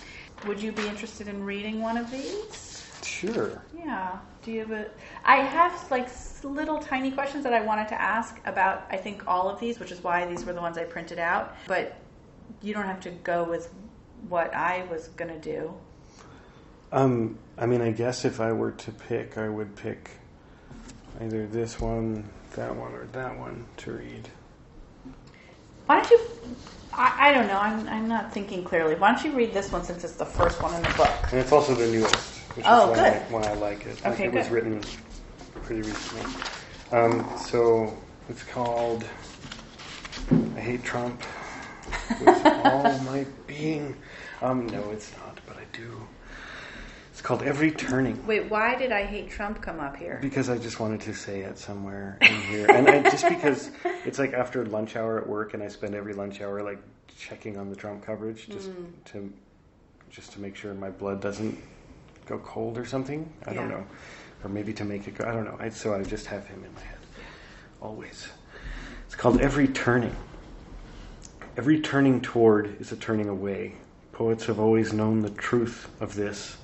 [0.44, 2.84] Would you be interested in reading one of these?
[3.02, 3.62] Sure.
[3.76, 4.18] Yeah.
[4.42, 4.90] Do you have a?
[5.24, 6.08] I have like
[6.44, 8.86] little tiny questions that I wanted to ask about.
[8.90, 11.56] I think all of these, which is why these were the ones I printed out.
[11.66, 11.96] But
[12.62, 13.72] you don't have to go with
[14.28, 15.74] what I was gonna do.
[16.92, 20.10] Um, I mean, I guess if I were to pick, I would pick
[21.20, 24.28] either this one, that one, or that one to read.
[25.86, 26.20] Why don't you
[26.96, 27.58] I, I don't know.
[27.58, 28.94] I'm, I'm not thinking clearly.
[28.94, 31.10] Why don't you read this one since it's the first one in the book?
[31.30, 32.14] And it's also the newest,
[32.56, 34.06] which oh, is why, I, why I like it.
[34.06, 34.38] Okay, it good.
[34.38, 34.82] was written
[35.62, 36.42] pretty recently.
[36.92, 37.96] Um, so
[38.28, 39.04] it's called
[40.30, 41.20] I Hate Trump
[42.20, 43.96] with all my being.
[44.40, 46.06] Um, no, it's not, but I do.
[47.26, 48.24] Called Every Turning.
[48.24, 50.20] Wait, why did I hate Trump come up here?
[50.22, 53.72] Because I just wanted to say it somewhere in here, and I, just because
[54.04, 56.78] it's like after lunch hour at work, and I spend every lunch hour like
[57.18, 58.86] checking on the Trump coverage just mm.
[59.06, 59.32] to
[60.08, 61.58] just to make sure my blood doesn't
[62.26, 63.28] go cold or something.
[63.44, 63.56] I yeah.
[63.56, 63.84] don't know,
[64.44, 65.24] or maybe to make it go.
[65.24, 65.56] I don't know.
[65.58, 66.98] I, so I just have him in my head
[67.82, 68.28] always.
[69.04, 70.14] It's called Every Turning.
[71.56, 73.74] Every turning toward is a turning away.
[74.12, 76.58] Poets have always known the truth of this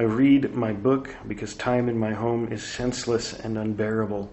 [0.00, 4.30] I read my book because time in my home is senseless and unbearable.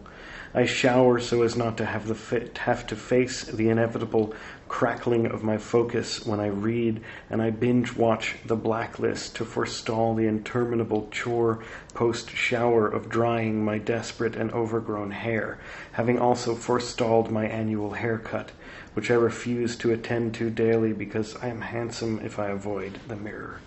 [0.54, 4.34] I shower so as not to have, the have to face the inevitable
[4.70, 10.16] crackling of my focus when I read, and I binge watch The Blacklist to forestall
[10.16, 11.60] the interminable chore
[11.94, 15.60] post shower of drying my desperate and overgrown hair,
[15.92, 18.54] having also forestalled my annual haircut,
[18.94, 23.18] which I refuse to attend to daily because I am handsome if I avoid the
[23.18, 23.60] mirror.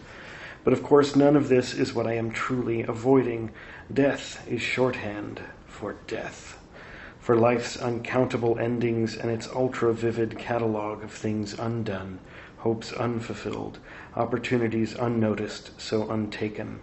[0.63, 3.51] But of course, none of this is what I am truly avoiding.
[3.93, 6.59] Death is shorthand for death.
[7.19, 12.19] For life's uncountable endings and its ultra vivid catalogue of things undone,
[12.59, 13.79] hopes unfulfilled,
[14.17, 16.81] opportunities unnoticed, so untaken.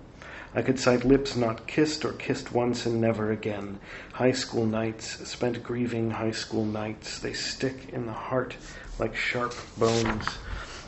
[0.55, 3.79] I could cite lips not kissed or kissed once and never again.
[4.13, 7.19] High school nights, spent grieving high school nights.
[7.19, 8.55] They stick in the heart
[8.97, 10.25] like sharp bones,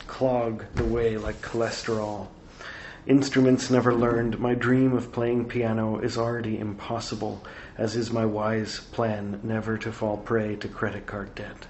[0.08, 2.28] clog the way like cholesterol.
[3.06, 7.42] Instruments never learned, my dream of playing piano is already impossible,
[7.78, 11.66] as is my wise plan never to fall prey to credit card debt.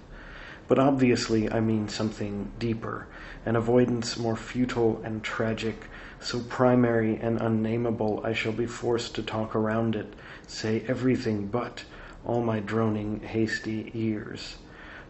[0.66, 3.06] But obviously, I mean something deeper,
[3.46, 5.84] an avoidance more futile and tragic,
[6.18, 10.12] so primary and unnameable I shall be forced to talk around it,
[10.48, 11.84] say everything but
[12.24, 14.56] all my droning, hasty ears.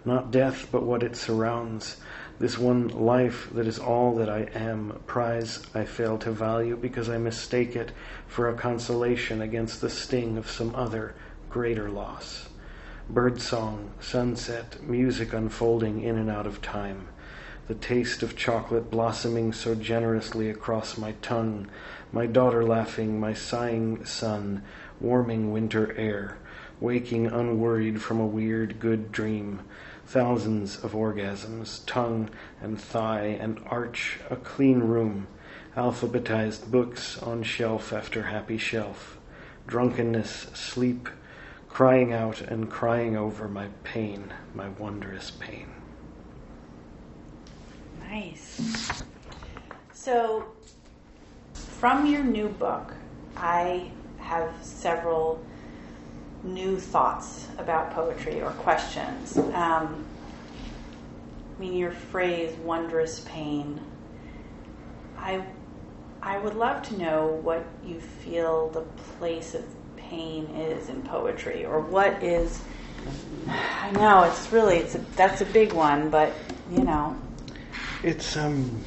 [0.05, 1.97] Not death, but what it surrounds
[2.41, 7.11] this one life that is all that I am, prize I fail to value because
[7.11, 7.93] I mistake it
[8.27, 11.15] for a consolation against the sting of some other
[11.51, 12.49] greater loss.
[13.11, 17.09] Birdsong, sunset, music unfolding in and out of time,
[17.69, 21.69] the taste of chocolate blossoming so generously across my tongue,
[22.11, 24.63] my daughter laughing, my sighing son,
[24.99, 26.39] warming winter air,
[26.81, 29.61] waking unworried from a weird good dream
[30.11, 32.29] thousands of orgasms, tongue
[32.61, 35.29] and thigh and arch, a clean room,
[35.77, 39.19] alphabetized books on shelf after happy shelf,
[39.69, 41.09] drunkenness, sleep,
[41.69, 45.69] crying out and crying over my pain, my wondrous pain.
[48.01, 49.05] Nice.
[49.93, 50.45] So,
[51.53, 52.95] from your new book,
[53.37, 55.41] I have several
[56.43, 59.37] new thoughts about poetry or questions.
[59.37, 60.07] Um,
[61.57, 63.81] I mean, your phrase "wondrous pain."
[65.19, 65.45] I
[66.23, 68.83] I would love to know what you feel the
[69.19, 69.65] place of
[69.97, 72.63] pain is in poetry, or what is.
[73.49, 76.33] I know it's really it's a, that's a big one, but
[76.71, 77.17] you know,
[78.03, 78.83] it's um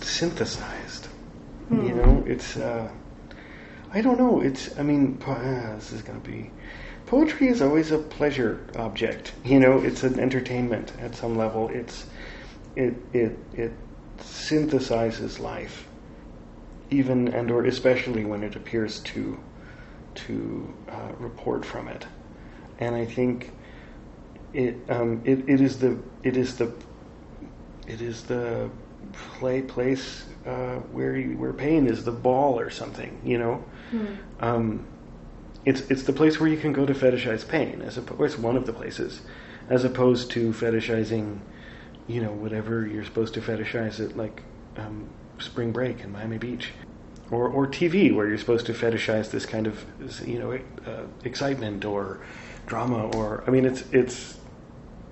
[0.00, 1.06] synthesized.
[1.68, 1.86] Hmm.
[1.86, 2.56] You know, it's.
[2.56, 2.90] Uh,
[3.92, 4.40] I don't know.
[4.40, 4.78] It's.
[4.78, 6.50] I mean, uh, this is going to be.
[7.06, 9.32] Poetry is always a pleasure object.
[9.44, 11.68] You know, it's an entertainment at some level.
[11.68, 12.06] It's.
[12.76, 13.72] It it it
[14.18, 15.88] synthesizes life,
[16.90, 19.38] even and or especially when it appears to
[20.14, 22.06] to uh, report from it,
[22.78, 23.52] and I think
[24.52, 26.72] it, um, it it is the it is the
[27.88, 28.70] it is the
[29.12, 33.64] play place uh, where you, where pain is the ball or something, you know.
[33.90, 34.06] Hmm.
[34.40, 34.86] Um,
[35.64, 38.66] it's it's the place where you can go to fetishize pain, as it's one of
[38.66, 39.22] the places,
[39.68, 41.40] as opposed to fetishizing,
[42.06, 44.42] you know, whatever you're supposed to fetishize at like
[44.76, 46.72] um, spring break in Miami Beach,
[47.30, 49.84] or or TV where you're supposed to fetishize this kind of
[50.26, 50.52] you know
[50.86, 52.20] uh, excitement or
[52.66, 54.38] drama or I mean it's it's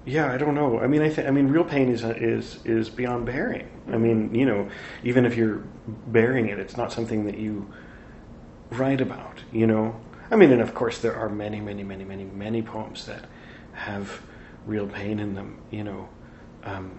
[0.05, 0.81] yeah I don't know.
[0.81, 3.69] I mean I think I mean real pain is is is beyond bearing.
[3.93, 4.69] I mean you know
[5.05, 5.63] even if you're
[6.07, 7.71] bearing it it's not something that you
[8.71, 9.99] write about you know?
[10.31, 13.25] I mean and of course there are many many many many many poems that
[13.73, 14.21] have
[14.67, 16.09] real pain in them you know?
[16.65, 16.99] Um,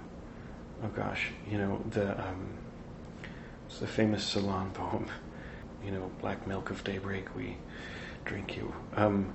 [0.83, 2.57] oh gosh you know the um,
[3.67, 5.05] it's the famous Celan poem
[5.83, 7.57] you know black milk of daybreak we
[8.25, 8.73] drink you.
[8.95, 9.33] Um,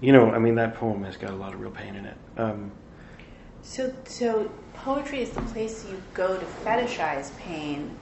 [0.00, 2.16] you know I mean that poem has got a lot of real pain in it.
[2.36, 2.72] Um,
[3.62, 7.96] so so poetry is the place you go to fetishize pain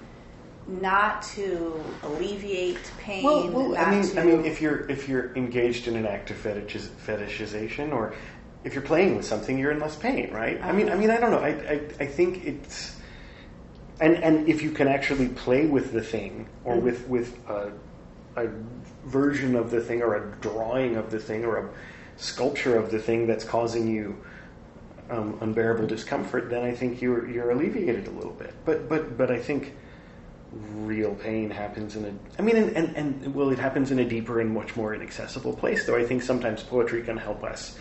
[0.67, 3.25] not to alleviate pain.
[3.25, 4.21] Well, well I mean, to...
[4.21, 8.15] I mean, if you're if you're engaged in an act of fetishiz- fetishization, or
[8.65, 10.61] if you're playing with something, you're in less pain, right?
[10.63, 11.39] I mean, I mean, I don't know.
[11.39, 12.97] I, I, I think it's,
[14.01, 16.85] and and if you can actually play with the thing, or Mm-hmm.
[16.85, 17.73] with with a,
[18.37, 18.49] a
[19.05, 21.69] version of the thing, or a drawing of the thing, or a
[22.17, 24.17] sculpture of the thing that's causing you
[25.11, 28.55] um, unbearable discomfort, then I think you're you're alleviated a little bit.
[28.65, 29.75] But but but I think
[30.55, 34.05] real pain happens in a I mean and, and, and well it happens in a
[34.05, 37.77] deeper and much more inaccessible place though I think sometimes poetry can help us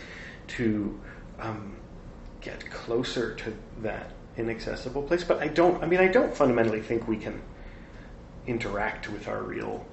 [0.47, 0.99] to
[1.39, 1.77] um,
[2.41, 7.07] get closer to that inaccessible place but I don't I mean I don't fundamentally think
[7.07, 7.41] we can
[8.47, 9.85] interact with our real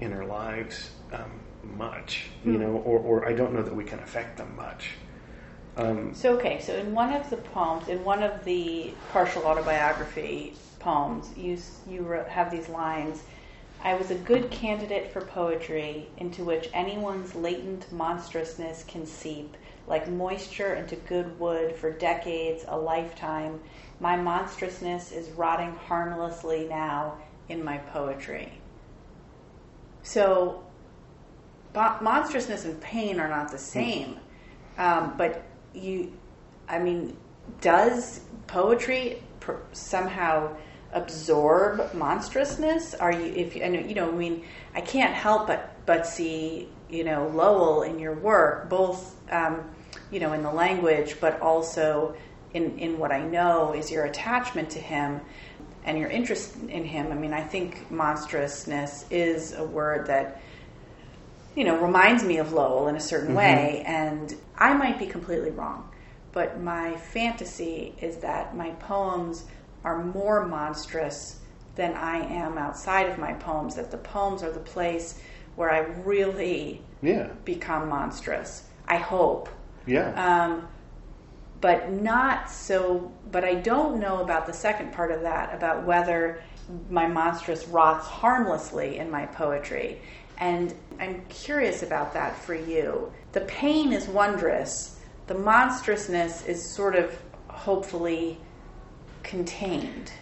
[0.00, 2.60] inner lives um, much you Hmm.
[2.60, 4.90] know or, or I don't know that we can affect them much
[5.78, 10.54] um, So okay, so in one of the poems, in one of the partial autobiography
[10.86, 11.58] poems, you
[11.88, 13.24] you wrote, have these lines.
[13.82, 19.56] I was a good candidate for poetry into which anyone's latent monstrousness can seep,
[19.88, 23.60] like moisture into good wood for decades, a lifetime.
[23.98, 27.18] My monstrousness is rotting harmlessly now
[27.48, 28.52] in my poetry.
[30.04, 30.62] So,
[31.74, 34.18] mo- monstrousness and pain are not the same.
[34.78, 35.42] Um, but
[35.74, 36.12] you,
[36.68, 37.16] I mean,
[37.60, 40.56] does poetry per, somehow
[40.92, 42.94] absorb monstrousness?
[42.94, 46.68] Are you, if you, know, you know, I mean, I can't help but but see,
[46.90, 49.70] you know, Lowell in your work, both, um,
[50.10, 52.16] you know, in the language, but also
[52.54, 55.20] in in what I know is your attachment to him
[55.84, 57.12] and your interest in him.
[57.12, 60.40] I mean, I think monstrousness is a word that
[61.56, 65.50] you know, reminds me of Lowell in a certain way, and I might be completely
[65.50, 65.88] wrong,
[66.32, 69.46] but my fantasy is that my poems
[69.86, 71.38] are more monstrous
[71.76, 75.20] than I am outside of my poems, that the poems are the place
[75.54, 78.64] where I really yeah become monstrous.
[78.88, 79.48] I hope.
[79.86, 80.68] yeah Um,
[81.60, 86.42] but not so, but I don't know about the second part of that, about whether
[86.90, 90.00] my monstrous rots harmlessly in my poetry.
[90.38, 93.12] And I'm curious about that for you.
[93.32, 97.18] The pain is wondrous, the monstrousness is sort of
[97.48, 98.38] hopefully
[99.26, 100.12] contained.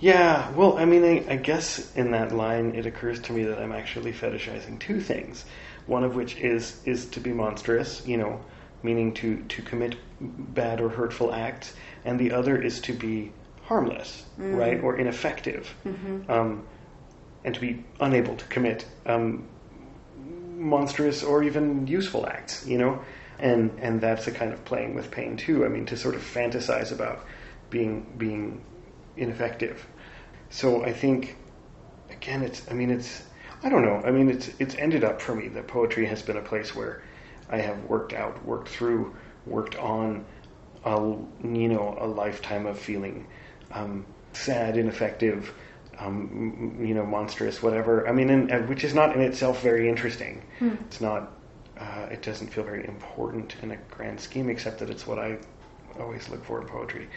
[0.00, 3.58] Yeah, well, I mean, I, I guess in that line, it occurs to me that
[3.58, 5.44] I'm actually fetishizing two things.
[5.86, 8.40] One of which is is to be monstrous, you know,
[8.82, 11.74] meaning to to commit bad or hurtful acts,
[12.04, 13.32] and the other is to be
[13.64, 15.74] harmless, right, or ineffective,
[16.28, 16.66] um,
[17.44, 19.46] and to be unable to commit um,
[20.56, 23.02] monstrous or even useful acts, you know,
[23.38, 25.64] and and that's a kind of playing with pain too.
[25.64, 27.24] I mean, to sort of fantasize about
[27.74, 28.64] being being
[29.16, 29.84] ineffective.
[30.48, 31.36] So I think
[32.08, 33.24] again, it's I mean, it's
[33.64, 34.00] I don't know.
[34.06, 37.02] I mean, it's it's ended up for me that poetry has been a place where
[37.50, 39.14] I have worked out, worked through,
[39.44, 40.24] worked on
[40.84, 40.96] a
[41.42, 43.26] you know a lifetime of feeling
[43.72, 45.52] um, sad, ineffective,
[45.98, 48.06] um, you know, monstrous, whatever.
[48.08, 50.44] I mean, and, which is not in itself very interesting.
[50.86, 51.32] It's not.
[51.76, 55.38] Uh, it doesn't feel very important in a grand scheme, except that it's what I
[55.98, 57.08] always look for in poetry.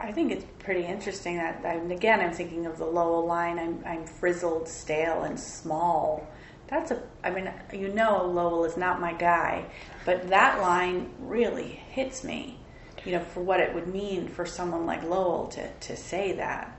[0.00, 3.82] I think it's pretty interesting that, and again, I'm thinking of the Lowell line I'm,
[3.86, 6.26] I'm frizzled, stale, and small.
[6.68, 9.66] That's a, I mean, you know, Lowell is not my guy,
[10.04, 12.58] but that line really hits me,
[13.04, 16.78] you know, for what it would mean for someone like Lowell to, to say that.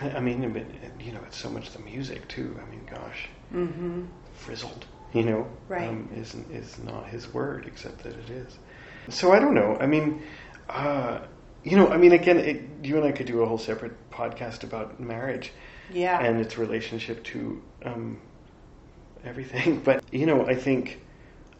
[0.00, 0.66] I I mean, I mean,
[1.00, 2.58] you know, it's so much the music too.
[2.60, 4.04] I mean, gosh, Mm-hmm.
[4.34, 5.88] frizzled, you know, Right.
[5.88, 8.58] um, is is not his word, except that it is.
[9.10, 9.76] So I don't know.
[9.80, 10.22] I mean,
[10.68, 11.20] uh,
[11.64, 14.62] you know, I mean, again, it, you and I could do a whole separate podcast
[14.64, 15.52] about marriage
[15.92, 16.20] Yeah.
[16.20, 18.20] and its relationship to um,
[19.24, 19.80] everything.
[19.84, 21.00] But you know, I think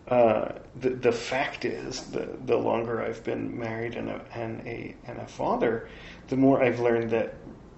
[0.09, 4.95] uh, the the fact is, the the longer I've been married and a and a
[5.07, 5.89] and a father,
[6.29, 7.35] the more I've learned that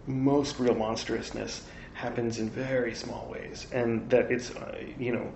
[0.06, 5.32] most real monstrousness happens in very small ways, and that it's uh, you know,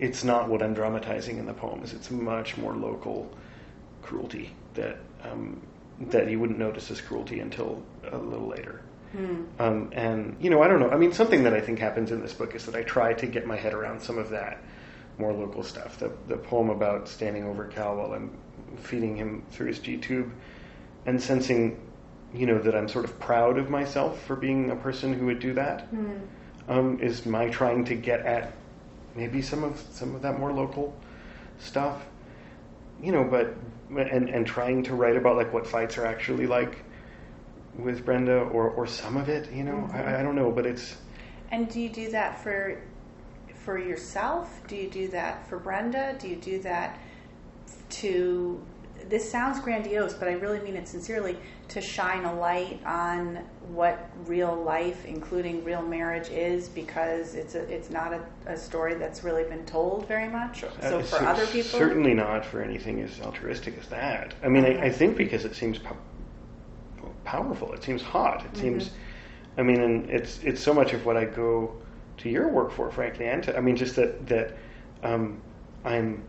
[0.00, 1.92] it's not what I'm dramatizing in the poems.
[1.92, 3.30] It's much more local
[4.02, 5.60] cruelty that um,
[6.00, 8.82] that you wouldn't notice as cruelty until a little later.
[9.58, 10.90] Um, and you know, I don't know.
[10.90, 13.26] I mean, something that I think happens in this book is that I try to
[13.26, 14.62] get my head around some of that
[15.18, 15.98] more local stuff.
[15.98, 18.30] The the poem about standing over Cal while I'm
[18.78, 20.32] feeding him through his G tube,
[21.06, 21.80] and sensing,
[22.32, 25.40] you know, that I'm sort of proud of myself for being a person who would
[25.40, 25.88] do that.
[26.68, 28.52] Um, is my trying to get at
[29.16, 30.94] maybe some of some of that more local
[31.58, 32.06] stuff.
[33.02, 33.54] You know, but
[33.96, 36.84] and and trying to write about like what fights are actually like
[37.78, 39.50] with Brenda or or some of it.
[39.52, 40.16] You know, I, mm-hmm.
[40.16, 40.96] I don't know, but it's
[41.50, 42.80] And do you do that for
[43.64, 44.60] for yourself?
[44.68, 46.16] Do you do that for Brenda?
[46.18, 46.98] Do you do that
[47.90, 48.60] to
[49.08, 51.36] this sounds grandiose, but I really mean it sincerely
[51.68, 53.36] to shine a light on
[53.72, 58.94] what real life, including real marriage, is because it's a, it's not a, a story
[58.94, 60.60] that's really been told very much.
[60.60, 64.34] So uh, for cer- other people, certainly not for anything as altruistic as that.
[64.42, 65.96] I mean, I, I think because it seems po-
[67.24, 67.72] powerful.
[67.72, 68.44] It seems hot.
[68.44, 68.90] It seems.
[69.56, 71.76] I mean, and it's it's so much of what I go
[72.18, 74.56] to your work for, frankly, and to, I mean, just that that
[75.02, 75.40] um,
[75.84, 76.22] I'm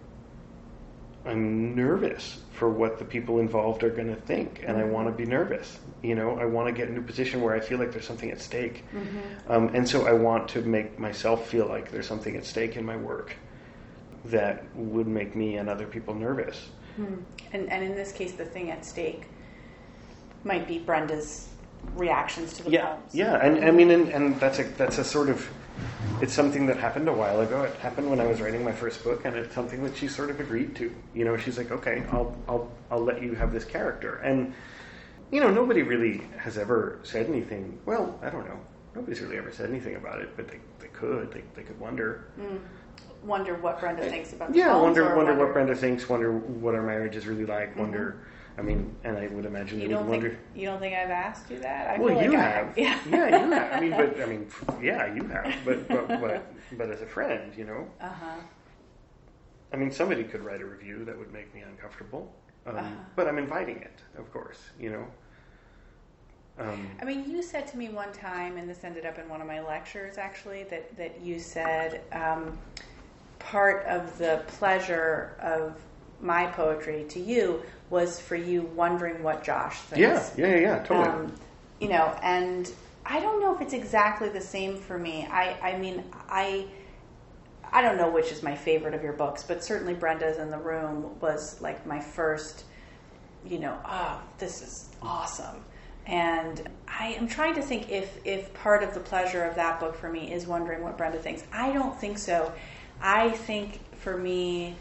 [1.26, 5.14] I'm nervous for what the people involved are going to think, and I want to
[5.14, 5.80] be nervous.
[6.02, 8.32] You know, I want to get into a position where I feel like there's something
[8.32, 8.86] at stake,
[9.48, 12.86] um, and so I want to make myself feel like there's something at stake in
[12.86, 13.36] my work
[14.26, 16.70] that would make me and other people nervous.
[16.98, 19.28] and and in this case, the thing at stake
[20.44, 21.50] might be Brenda's
[21.96, 25.30] reactions to the Yeah, yeah, and I mean, and, and that's a that's a sort
[25.30, 25.48] of
[26.22, 27.64] it's something that happened a while ago.
[27.64, 30.30] It happened when I was writing my first book, and it's something that she sort
[30.30, 30.94] of agreed to.
[31.14, 34.54] You know, she's like, okay, I'll I'll I'll let you have this character, and
[35.32, 37.80] you know, nobody really has ever said anything.
[37.86, 38.60] Well, I don't know.
[38.94, 41.32] Nobody's really ever said anything about it, but they, they could.
[41.32, 42.26] They, they could wonder.
[42.36, 42.58] Hmm.
[43.24, 46.10] Wonder what Brenda thinks about the Yeah, poems, wonder wonder what Brenda thinks.
[46.10, 47.70] Wonder what our marriage is really like.
[47.72, 47.80] Mm-hmm.
[47.80, 48.26] Wonder.
[48.58, 50.30] I mean, and I would imagine You they would don't wonder.
[50.30, 51.90] think you don't think I've asked you that?
[51.90, 52.78] I Well, you like have.
[52.78, 53.00] Yeah.
[53.10, 53.74] yeah, you have.
[53.74, 54.48] I mean, but I mean,
[54.82, 55.54] yeah, you have.
[55.66, 58.36] But but but, but as a friend, you know, Uh huh.
[59.74, 62.32] I mean, somebody could write a review that would make me uncomfortable.
[62.66, 62.90] Um, Uh-huh.
[63.16, 64.60] But I'm inviting it, of course.
[64.80, 65.06] You know.
[66.60, 69.42] Um, I mean, you said to me one time, and this ended up in one
[69.42, 72.58] of my lectures actually, that, that you said um,
[73.40, 75.80] part of the pleasure of
[76.22, 80.38] my poetry to you was for you wondering what Josh thinks.
[80.38, 81.10] yeah, yeah, yeah, totally.
[81.10, 81.34] Um,
[81.80, 82.72] you know, and
[83.06, 85.28] I don't know if it's exactly the same for me.
[85.30, 86.66] I, I mean, I,
[87.72, 90.58] I don't know which is my favorite of your books, but certainly Brenda's in the
[90.58, 92.66] Room was like my first,
[93.46, 95.64] you know, oh, this is awesome.
[96.06, 99.96] And I am trying to think if, if part of the pleasure of that book
[99.96, 101.44] for me is wondering what Brenda thinks.
[101.52, 102.52] I don't think so.
[103.02, 104.76] I think for me,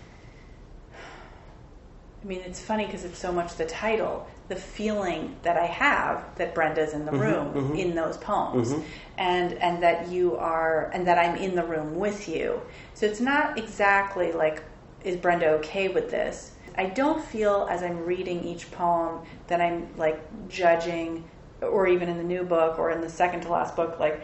[2.22, 6.24] I mean, it's funny because it's so much the title, the feeling that I have
[6.36, 7.76] that Brenda's in the mm-hmm, room mm-hmm.
[7.76, 8.82] in those poems, mm-hmm.
[9.16, 12.60] and and that you are, and that I'm in the room with you.
[12.94, 14.62] So it's not exactly like,
[15.02, 16.52] is Brenda okay with this?
[16.76, 21.24] I don't feel as I'm reading each poem that I'm like judging,
[21.62, 24.22] or even in the new book or in the second to last book, like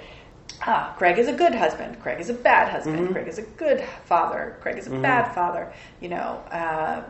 [0.63, 2.01] ah, Craig is a good husband.
[2.01, 3.11] Craig is a bad husband.
[3.13, 4.57] Craig is a good father.
[4.61, 5.73] Craig is a bad father.
[6.01, 7.03] You know, uh,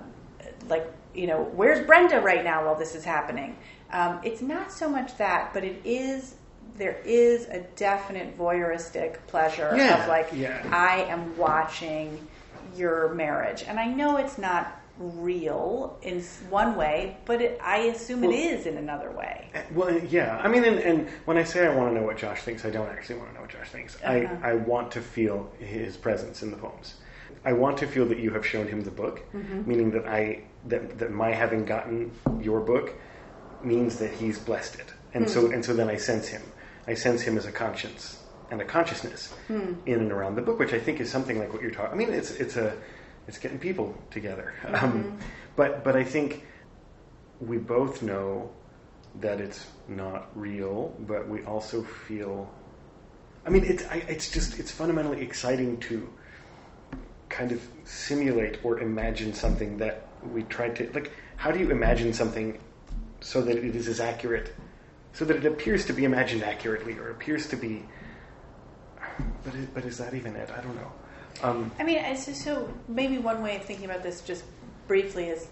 [0.69, 3.57] like you know, where's Brenda right now while this is happening?
[3.91, 6.35] Um, it's not so much that, but it is.
[6.77, 10.63] There is a definite voyeuristic pleasure Yeah, of like yeah.
[10.71, 12.27] I am watching
[12.77, 18.25] your marriage, and I know it's not real in one way, but it, I assume
[18.25, 19.49] it Well- is in another way.
[19.73, 20.39] Well, yeah.
[20.43, 22.71] I mean, and, and when I say I want to know what Josh thinks, I
[22.71, 23.97] don't actually want to know what Josh thinks.
[24.03, 24.37] Uh-huh.
[24.43, 26.95] I, I want to feel his presence in the poems.
[27.47, 29.71] I want to feel that you have shown him the book, Mm-hmm.
[29.71, 32.11] meaning that I that, that my having gotten
[32.43, 32.93] your book
[33.63, 35.31] means that he's blessed it, and Hmm.
[35.35, 36.43] so and so then I sense him.
[36.89, 38.03] I sense him as a conscience
[38.51, 39.75] and a consciousness Hmm.
[39.87, 41.93] in and around the book, which I think is something like what you're talking.
[41.95, 42.69] I mean, it's it's a
[43.29, 44.85] it's getting people together, Mm-hmm.
[44.85, 45.19] um,
[45.55, 46.45] but but I think
[47.41, 48.51] we both know
[49.21, 52.51] that it's not real, but we also feel.
[53.47, 55.97] I mean, it's I, it's just it's fundamentally exciting to
[57.37, 61.13] kind of simulate or imagine something that we tried to like.
[61.37, 62.59] How do you imagine something
[63.21, 64.55] so that it is as accurate,
[65.13, 67.85] so that it appears to be imagined accurately, or appears to be?
[69.45, 70.51] But is, but is that even it?
[70.51, 70.93] I don't know.
[71.43, 74.45] Um, I mean, it's just so maybe one way of thinking about this just
[74.89, 75.49] briefly is,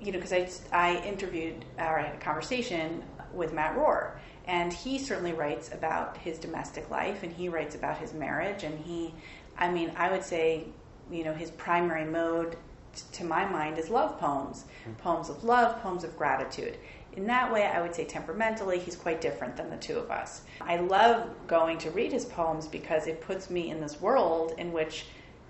[0.00, 4.12] you know, because I, I interviewed or I had a conversation with Matt Rohrer,
[4.46, 8.78] and he certainly writes about his domestic life and he writes about his marriage, and
[8.84, 9.12] he,
[9.58, 10.66] I mean, I would say,
[11.12, 12.56] you know, his primary mode,
[12.94, 14.92] t- to my mind, is love poems, hmm.
[14.94, 16.76] poems of love, poems of gratitude.
[17.14, 20.42] In that way, I would say temperamentally, he's quite different than the two of us.
[20.62, 24.72] I love going to read his poems because it puts me in this world in
[24.72, 25.04] which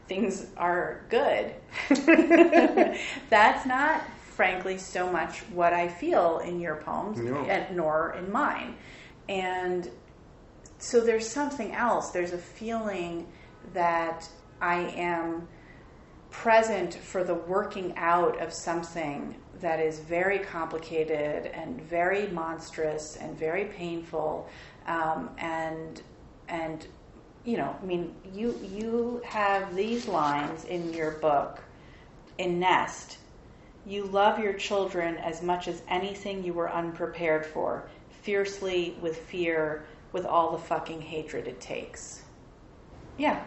[0.08, 1.54] things are good.
[3.30, 4.02] That's not,
[4.34, 7.36] frankly, so much what I feel in your poems, No.
[7.44, 8.74] and nor in mine.
[9.28, 9.88] And
[10.78, 12.10] so there's something else.
[12.10, 13.28] There's a feeling
[13.72, 14.28] that
[14.60, 15.46] I am
[16.32, 23.38] present for the working out of something that is very complicated and very monstrous and
[23.38, 24.48] very painful
[24.86, 26.02] um, and
[26.48, 26.88] and
[27.44, 31.60] you know i mean you you have these lines in your book
[32.38, 33.18] in nest.
[33.84, 37.88] You love your children as much as anything you were unprepared for
[38.22, 42.22] fiercely with fear with all the fucking hatred it takes.
[43.18, 43.44] Yeah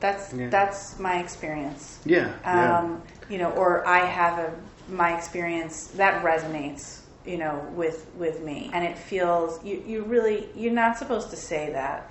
[0.00, 0.48] that's Yeah.
[0.50, 2.78] that's my experience yeah, yeah.
[2.78, 4.54] um, you know, or I have a
[4.90, 10.48] my experience that resonates, you know, with with me, and it feels you you really
[10.56, 12.10] you're not supposed to say that,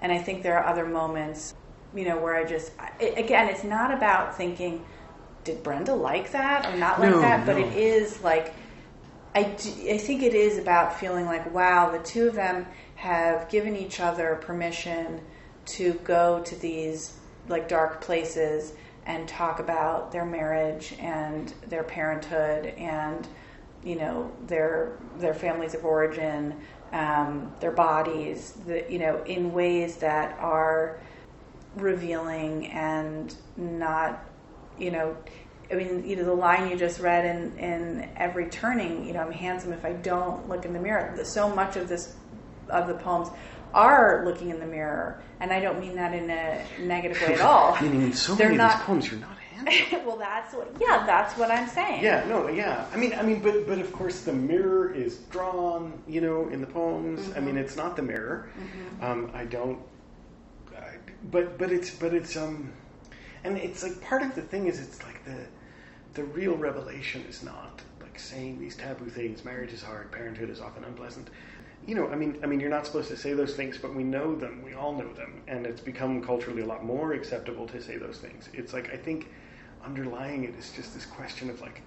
[0.00, 1.54] and I think there are other moments,
[1.94, 4.84] you know, where I just I, again, it's not about thinking,
[5.44, 7.66] did Brenda like that or not like No, that, but no.
[7.66, 8.54] it is like
[9.34, 12.66] I I think it is about feeling like, wow, the two of them
[12.96, 15.20] have given each other permission
[15.66, 17.18] to go to these
[17.48, 18.72] like dark places
[19.06, 23.28] and talk about their marriage and their parenthood and
[23.82, 26.54] you know their their families of origin,
[26.92, 31.00] um, their bodies, the, you know, in ways that are
[31.76, 34.24] revealing and not,
[34.78, 35.16] you know,
[35.70, 39.20] I mean, you know, the line you just read in, in every turning, you know,
[39.20, 41.18] I'm handsome if I don't look in the mirror.
[41.24, 42.14] So much of this,
[42.68, 43.28] of the poems
[43.74, 45.20] are looking in the mirror.
[45.40, 47.76] And I don't mean that in a negative way at all.
[47.82, 50.06] Meaning in so They're many of not- these poems, you're not handsome.
[50.06, 52.02] well, that's what, yeah, that's what I'm saying.
[52.02, 52.86] Yeah, no, yeah.
[52.92, 56.60] I mean, I mean, but but of course, the mirror is drawn, you know, in
[56.60, 57.30] the poems.
[57.36, 58.48] I mean, it's not the mirror.
[59.00, 59.78] Um, I don't.
[60.76, 60.96] I,
[61.30, 62.72] but but it's but it's um,
[63.44, 65.36] and it's like part of the thing is it's like the
[66.14, 69.44] the real revelation is not like saying these taboo things.
[69.44, 70.10] Marriage is hard.
[70.10, 71.28] Parenthood is often unpleasant.
[71.86, 74.04] You know, I mean, I mean, you're not supposed to say those things, but we
[74.04, 74.62] know them.
[74.64, 78.18] We all know them, and it's become culturally a lot more acceptable to say those
[78.18, 78.48] things.
[78.54, 79.28] It's like I think
[79.84, 81.82] underlying it is just this question of like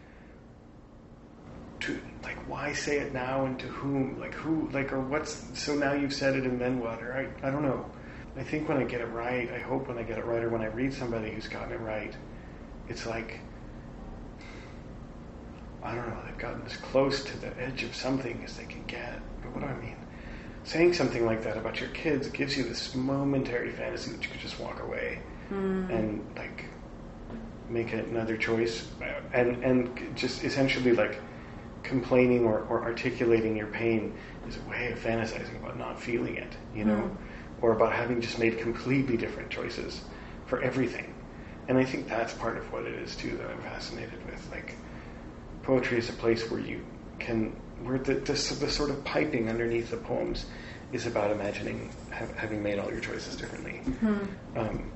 [1.80, 4.20] to like why say it now and to whom?
[4.20, 7.48] Like who like or what's so now you've said it and then what or I,
[7.48, 7.86] I don't know.
[8.38, 10.50] I think when i get it right i hope when i get it right or
[10.50, 12.16] when i read somebody who's gotten it right
[12.88, 13.40] it's like
[15.82, 18.84] i don't know they've gotten as close to the edge of something as they can
[18.86, 19.20] get
[19.54, 19.96] but what do i mean?
[20.64, 24.42] Saying something like that about your kids gives you this momentary fantasy that you could
[24.42, 25.90] just walk away hmm.
[25.90, 26.66] and like
[27.70, 28.88] make another choice.
[29.34, 31.22] And and just essentially like
[31.84, 34.14] complaining or, or articulating your pain
[34.48, 36.98] is a way of fantasizing about not feeling it you know?
[36.98, 37.64] Hmm.
[37.64, 40.02] Or about having just made completely different choices
[40.46, 41.14] for everything.
[41.70, 44.50] And i think that's part of what it is too that i'm fascinated with.
[44.52, 44.76] Like
[45.64, 46.86] poetry is a place where you
[47.20, 50.46] can where the, the, the sort of piping underneath the poems
[50.92, 53.82] is about imagining ha- having made all your choices differently.
[53.84, 54.60] Mm-hmm.
[54.60, 54.92] Um,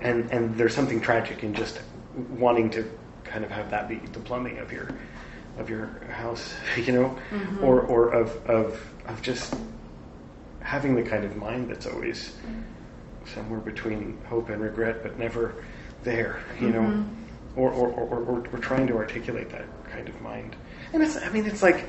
[0.00, 1.80] and and there's something tragic in just
[2.30, 2.90] wanting to
[3.24, 4.88] kind of have that be the plumbing of your
[5.58, 7.64] of your house, you know, mm-hmm.
[7.64, 9.54] or or of of of just
[10.60, 12.36] having the kind of mind that's always
[13.34, 15.62] somewhere between hope and regret, but never
[16.02, 17.60] there, you know, mm-hmm.
[17.60, 20.56] or or, or, or or trying to articulate that kind of mind,
[20.92, 21.86] and it's I mean it's like.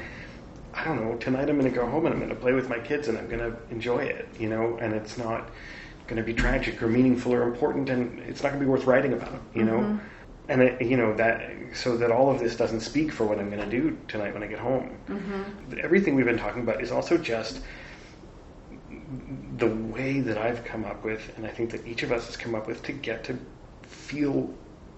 [0.74, 1.18] I don't know.
[1.18, 3.18] Tonight I'm going to go home and I'm going to play with my kids and
[3.18, 4.78] I'm going to enjoy it, you know.
[4.78, 5.50] And it's not
[6.08, 8.86] going to be tragic or meaningful or important, and it's not going to be worth
[8.86, 9.80] writing about, you know.
[9.80, 9.98] Mm-hmm.
[10.48, 13.50] And it, you know that so that all of this doesn't speak for what I'm
[13.50, 14.98] going to do tonight when I get home.
[15.10, 15.80] Mm-hmm.
[15.84, 17.60] Everything we've been talking about is also just
[19.58, 22.38] the way that I've come up with, and I think that each of us has
[22.38, 23.38] come up with to get to
[23.84, 24.54] feel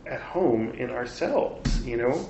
[0.06, 2.30] at home in ourselves, you know?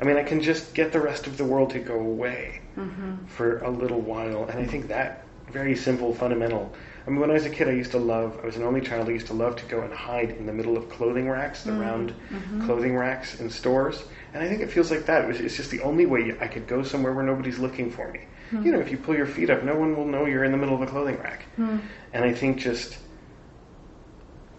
[0.00, 3.26] I mean, I can just get the rest of the world to go away mm-hmm.
[3.26, 6.74] for a little while, and I think that very simple, fundamental.
[7.06, 8.38] I mean, when I was a kid, I used to love.
[8.42, 9.08] I was an only child.
[9.08, 11.70] I used to love to go and hide in the middle of clothing racks, mm-hmm.
[11.70, 12.66] the round mm-hmm.
[12.66, 14.02] clothing racks in stores.
[14.34, 15.24] And I think it feels like that.
[15.24, 18.10] It was, it's just the only way I could go somewhere where nobody's looking for
[18.12, 18.20] me.
[18.64, 20.58] You know, if you pull your feet up, no one will know you're in the
[20.58, 21.46] middle of a clothing rack.
[22.12, 22.96] And I think just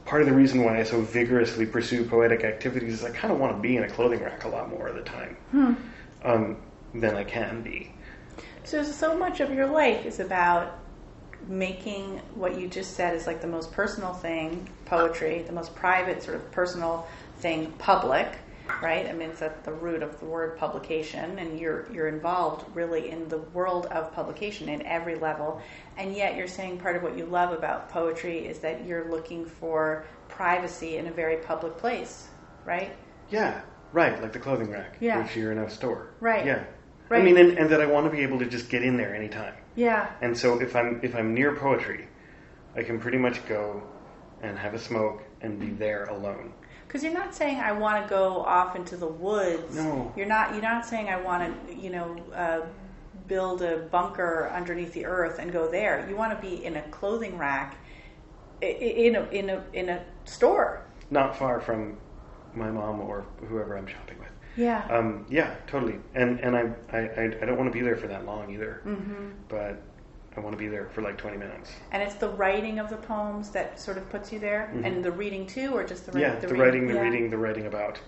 [0.07, 3.39] part of the reason why I so vigorously pursue poetic activities is I kind of
[3.39, 5.37] want to be in a clothing rack a lot more of the time
[6.23, 6.57] um,
[6.95, 7.93] than I can be.
[8.63, 10.79] So, so much of your life is about
[11.47, 16.23] making what you just said is like the most personal thing, poetry, the most private,
[16.23, 17.05] sort of personal
[17.39, 18.27] thing, public,
[18.81, 19.07] right?
[19.07, 23.09] I mean, it's at the root of the word publication, and you're you're involved really
[23.09, 25.61] in the world of publication in every level,
[25.97, 29.45] and yet you're saying part of what you love about poetry is that you're looking
[29.45, 32.27] for privacy in a very public place,
[32.65, 32.95] right?
[33.29, 33.61] Yeah,
[33.91, 35.21] right, like the clothing rack, Yeah.
[35.23, 36.09] which you're in a store.
[36.19, 36.45] Right.
[36.45, 36.63] Yeah.
[37.09, 37.21] Right.
[37.21, 39.15] I mean, and, and that I want to be able to just get in there
[39.15, 39.53] anytime.
[39.75, 40.09] Yeah.
[40.21, 42.07] And so if I'm if I'm near poetry,
[42.75, 43.81] I can pretty much go
[44.41, 46.53] and have a smoke and be there alone.
[46.87, 49.75] Because you're not saying I want to go off into the woods.
[49.75, 50.13] No.
[50.15, 50.53] You're not.
[50.53, 52.61] You're not saying I want to, you know, uh,
[53.27, 56.07] build a bunker underneath the earth and go there.
[56.09, 57.77] You want to be in a clothing rack,
[58.61, 60.81] in a in a in a store.
[61.11, 61.97] Not far from
[62.53, 64.29] my mom or whoever I'm shopping with.
[64.55, 64.87] Yeah.
[64.89, 65.99] Um, yeah, totally.
[66.15, 68.81] And and I, I I don't want to be there for that long either.
[68.83, 69.81] hmm But
[70.37, 71.71] I want to be there for like 20 minutes.
[71.91, 75.11] And it's the writing of the poems that sort of puts you there, and the
[75.11, 76.29] reading too, or just the writing.
[76.29, 76.41] Mm-hmm.
[76.43, 77.01] yeah, the, writing, the Yeah.
[77.01, 77.99] reading, the writing about.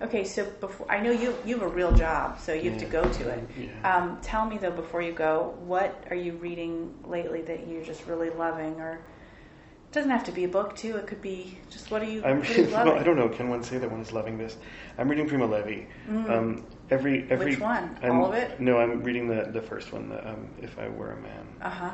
[0.00, 2.86] Okay, so before I know you you have a real job, so you have to
[2.86, 3.44] go to it.
[3.58, 3.96] Yeah.
[3.96, 8.06] Um, tell me though before you go, what are you reading lately that you're just
[8.06, 10.96] really loving, or it doesn't have to be a book too.
[10.96, 12.92] It could be just what are you, I'm what are you well.
[12.92, 13.28] I don't know.
[13.28, 14.56] Can one say that one is loving this?
[14.96, 15.84] I'm reading Primo Levi.
[16.08, 17.52] Um, every every.
[17.52, 17.96] Which one?
[18.02, 18.60] I'm- All of it?
[18.60, 20.08] No, I'm reading the the first one.
[20.08, 21.46] The, um, if I were a man.
[21.62, 21.90] Uh huh.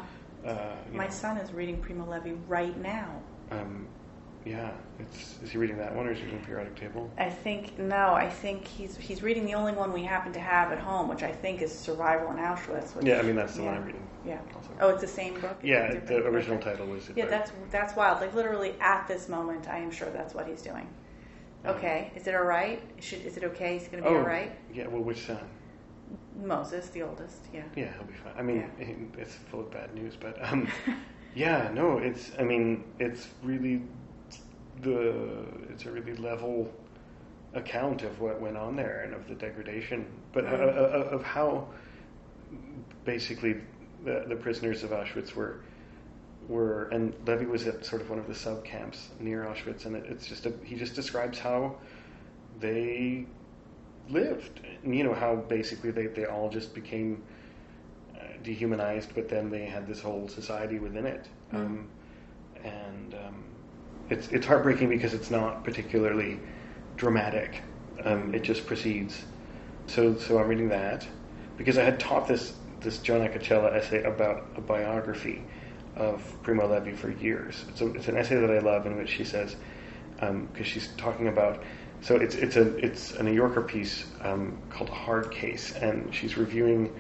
[0.47, 3.09] Uh, My know, son is reading Primo Levi right now.
[3.51, 3.87] um,
[4.45, 7.11] yeah, it's is he reading that one or is he reading Periodic Table?
[7.17, 8.13] I think no.
[8.13, 11.23] I think he's he's reading the only one we happen to have at home, which
[11.23, 12.95] I think is Survival in Auschwitz.
[12.95, 13.75] Which, Yeah, I mean that's the one.
[13.75, 14.07] I'm reading.
[14.27, 14.39] Yeah.
[14.55, 14.69] Also.
[14.81, 15.57] Oh, it's the same book.
[15.63, 16.71] Yeah, the original Okay.
[16.73, 17.09] title was.
[17.17, 18.21] Yeah, that's that's wild.
[18.21, 20.87] Like literally at this moment, I am sure that's what he's doing.
[21.67, 22.83] Okay, is it all right?
[23.01, 23.77] Should is it okay?
[23.77, 24.53] Is it going to be oh, all right?
[24.73, 24.87] Yeah.
[24.87, 25.39] Well, which son?
[26.43, 27.47] Moses, the oldest.
[27.53, 27.63] Yeah.
[27.75, 28.35] Yeah, he'll be fine.
[28.37, 30.69] I mean, it's full of bad news, but um,
[31.35, 32.33] yeah, no, it's.
[32.39, 33.83] I mean, it's really
[34.83, 35.47] the.
[35.71, 36.71] It's a really level
[37.55, 41.23] account of what went on there and of the degradation, but uh, uh, uh, of
[41.23, 41.69] how
[43.05, 43.57] basically
[44.05, 45.61] the, the prisoners of Auschwitz were
[46.49, 49.97] were and Levi was at sort of one of the sub camps near Auschwitz, and
[49.97, 51.77] it, it's just a, he just describes how
[52.61, 53.27] they
[54.09, 57.23] lived, and, you know how basically they they all just became
[58.17, 61.89] uh, dehumanized, but then they had this whole society within it, um,
[62.63, 63.45] and um,
[64.11, 66.39] it's it's heartbreaking because it's not particularly
[66.97, 67.63] dramatic.
[68.05, 69.25] Um, it just proceeds.
[69.87, 71.07] So so I'm reading that
[71.57, 75.43] because I had taught this this Joan Acocella essay about a biography
[75.97, 77.65] of Primo Levi for years.
[77.69, 79.57] It's, an essay that I love in which she says
[80.21, 81.63] because she's talking about
[82.01, 86.15] so it's it's a it's a New Yorker piece um, called a hard case and
[86.15, 86.95] she's reviewing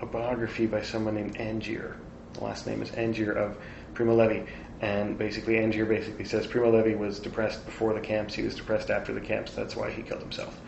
[0.00, 1.96] a biography by someone named Angier.
[2.34, 3.56] The last name is Angier of
[3.94, 4.44] Primo Levi.
[4.82, 8.34] And basically, Angier basically says Primo Levi was depressed before the camps.
[8.34, 9.54] He was depressed after the camps.
[9.54, 10.60] That's why he killed himself.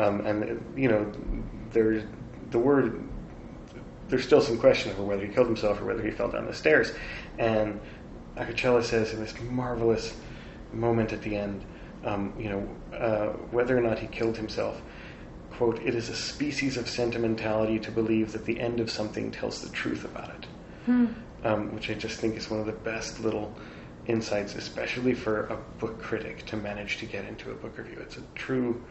[0.00, 1.12] Um, and you know,
[1.70, 2.02] there's
[2.50, 3.08] the word.
[4.12, 6.52] There's still some question over whether he killed himself or whether he fell down the
[6.52, 6.92] stairs.
[7.38, 7.80] And
[8.36, 10.14] Acocella says in this marvelous
[10.70, 11.64] moment at the end,
[12.04, 14.82] um, you know, uh, whether or not he killed himself
[15.52, 19.62] quote, it is a species of sentimentality to believe that the end of something tells
[19.62, 20.46] the truth about it.
[21.44, 23.54] Um, which I just think is one of the best little
[24.06, 27.96] insights, especially for a book critic to manage to get into a book review.
[28.00, 28.82] It's a true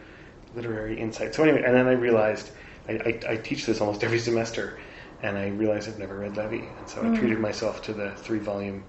[0.56, 1.36] literary insight.
[1.36, 2.50] So anyway, and then I realized
[2.88, 4.80] I, I, I teach this almost every semester,
[5.22, 8.84] and I realized I've never read Levi, and so I treated myself to the three-volume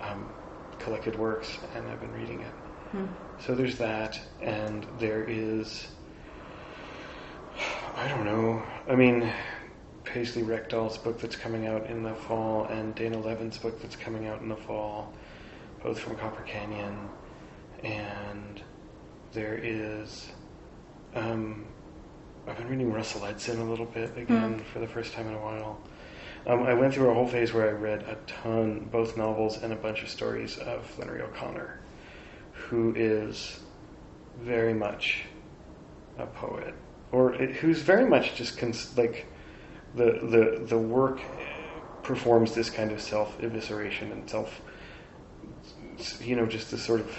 [0.00, 0.28] um,
[0.78, 2.52] collected works, and I've been reading it.
[3.40, 5.88] So there's that, and there is.
[7.96, 8.62] I don't know.
[8.88, 9.32] I mean,
[10.04, 14.26] Paisley Rekdal's book that's coming out in the fall, and Dana Levin's book that's coming
[14.26, 15.12] out in the fall,
[15.82, 16.96] both from Copper Canyon.
[17.82, 18.62] And
[19.32, 20.28] there is.
[21.14, 21.66] Um,
[22.46, 25.40] I've been reading Russell Edson a little bit again for the first time in a
[25.40, 25.80] while.
[26.46, 29.72] Um, I went through a whole phase where I read a ton, both novels and
[29.72, 31.80] a bunch of stories of Flannery O'Connor,
[32.52, 33.60] who is
[34.42, 35.22] very much
[36.18, 36.74] a poet,
[37.12, 39.26] or who's very much just cons- like
[39.94, 41.20] the the the work
[42.02, 44.60] performs this kind of self evisceration and self,
[46.20, 47.16] you know, just this sort of,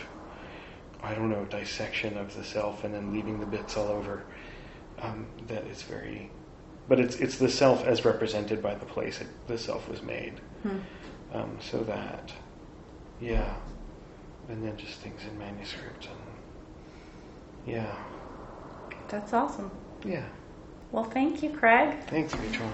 [1.02, 4.24] I don't know, dissection of the self and then leaving the bits all over.
[5.02, 6.32] Um, that is very,
[6.88, 10.40] but it's it's the self as represented by the place it, the self was made.
[10.64, 10.78] Hmm.
[11.34, 12.32] Um, so that,
[13.20, 13.56] yeah,
[14.48, 17.96] and then just things in manuscript and yeah.
[19.10, 19.72] That's awesome.
[20.06, 20.26] Yeah.
[20.92, 21.98] Well, thank you, Craig.
[22.08, 22.72] Thank you, Victoria.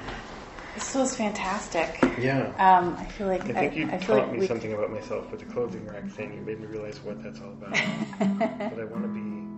[0.76, 2.00] This was fantastic.
[2.18, 2.54] Yeah.
[2.58, 5.42] Um, I feel like I think you I taught like me something about myself with
[5.42, 6.34] the clothing rack thing.
[6.34, 7.72] You made me realize what that's all about.
[8.20, 9.51] but I want to be.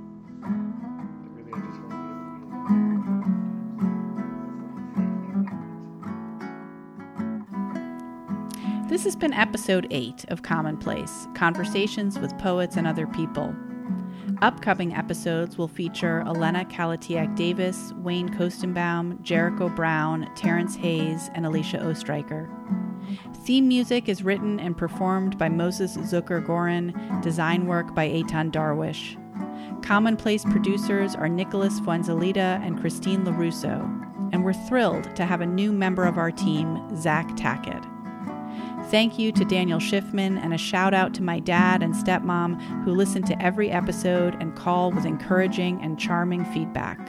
[8.94, 13.52] This has been episode 8 of Commonplace Conversations with Poets and Other People.
[14.44, 21.84] Upcoming episodes will feature Olena Kalytiak Davis, Wayne Koestenbaum, Jericho Brown, Terrence Hayes, and Alicia
[21.84, 22.48] Ostriker.
[23.38, 26.94] Theme music is written and performed by Moses Zucker Goren,
[27.24, 29.18] design work by Eitan Darwish.
[29.82, 35.72] Commonplace producers are Nicholas Fuenzalida and Christine LaRusso, and we're thrilled to have a new
[35.72, 37.90] member of our team, Zach Tackett.
[38.94, 42.92] Thank you to Daniel Schiffman and a shout out to my dad and stepmom who
[42.92, 47.00] listen to every episode and call with encouraging and charming feedback.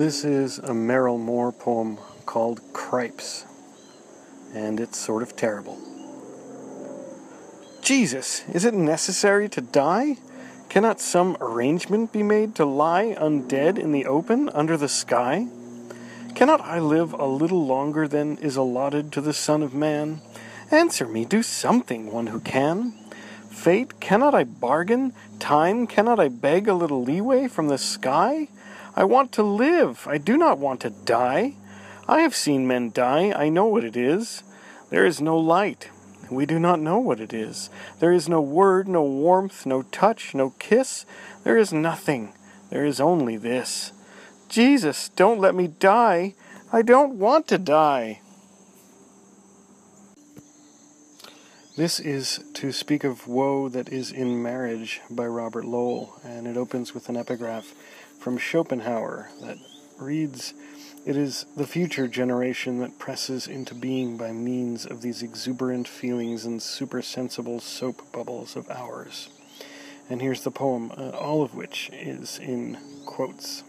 [0.00, 3.44] This is a Merrill Moore poem called Cripes,
[4.54, 5.76] and it's sort of terrible.
[7.82, 10.16] Jesus, is it necessary to die?
[10.70, 15.48] Cannot some arrangement be made to lie undead in the open under the sky?
[16.34, 20.22] Cannot I live a little longer than is allotted to the Son of Man?
[20.70, 22.94] Answer me, do something, one who can.
[23.50, 25.12] Fate, cannot I bargain?
[25.38, 28.48] Time, cannot I beg a little leeway from the sky?
[28.94, 30.06] I want to live.
[30.08, 31.54] I do not want to die.
[32.08, 33.32] I have seen men die.
[33.32, 34.42] I know what it is.
[34.90, 35.90] There is no light.
[36.30, 37.70] We do not know what it is.
[37.98, 41.04] There is no word, no warmth, no touch, no kiss.
[41.44, 42.32] There is nothing.
[42.70, 43.92] There is only this.
[44.48, 46.34] Jesus, don't let me die.
[46.72, 48.20] I don't want to die.
[51.76, 56.56] This is To Speak of Woe That Is in Marriage by Robert Lowell, and it
[56.56, 57.72] opens with an epigraph
[58.20, 59.56] from Schopenhauer that
[59.98, 60.52] reads
[61.06, 66.44] It is the future generation that presses into being by means of these exuberant feelings
[66.44, 69.30] and supersensible soap bubbles of ours.
[70.10, 72.76] And here's the poem, uh, all of which is in
[73.06, 73.64] quotes.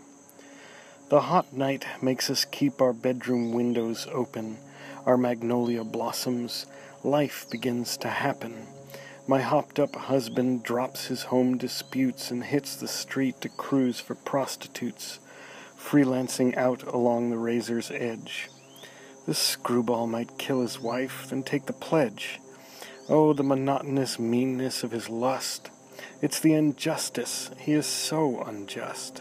[1.10, 4.58] The hot night makes us keep our bedroom windows open,
[5.06, 6.66] our magnolia blossoms.
[7.04, 8.68] Life begins to happen.
[9.28, 14.16] My hopped up husband drops his home disputes and hits the street to cruise for
[14.16, 15.20] prostitutes,
[15.78, 18.50] freelancing out along the razor's edge.
[19.28, 22.40] This screwball might kill his wife, then take the pledge.
[23.08, 25.70] Oh, the monotonous meanness of his lust.
[26.22, 27.52] It's the injustice.
[27.60, 29.20] He is so unjust.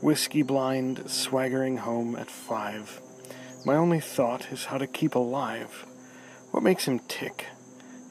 [0.00, 3.00] Whiskey blind, swaggering home at five.
[3.66, 5.84] My only thought is how to keep alive.
[6.52, 7.46] What makes him tick?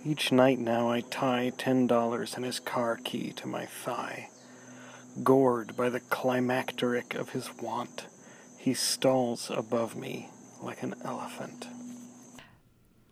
[0.04, 4.30] Each night now I tie ten dollars and his car key to my thigh.
[5.24, 8.08] Gored by the climacteric of his want,
[8.58, 10.30] he stalls above me
[10.60, 11.68] like an elephant.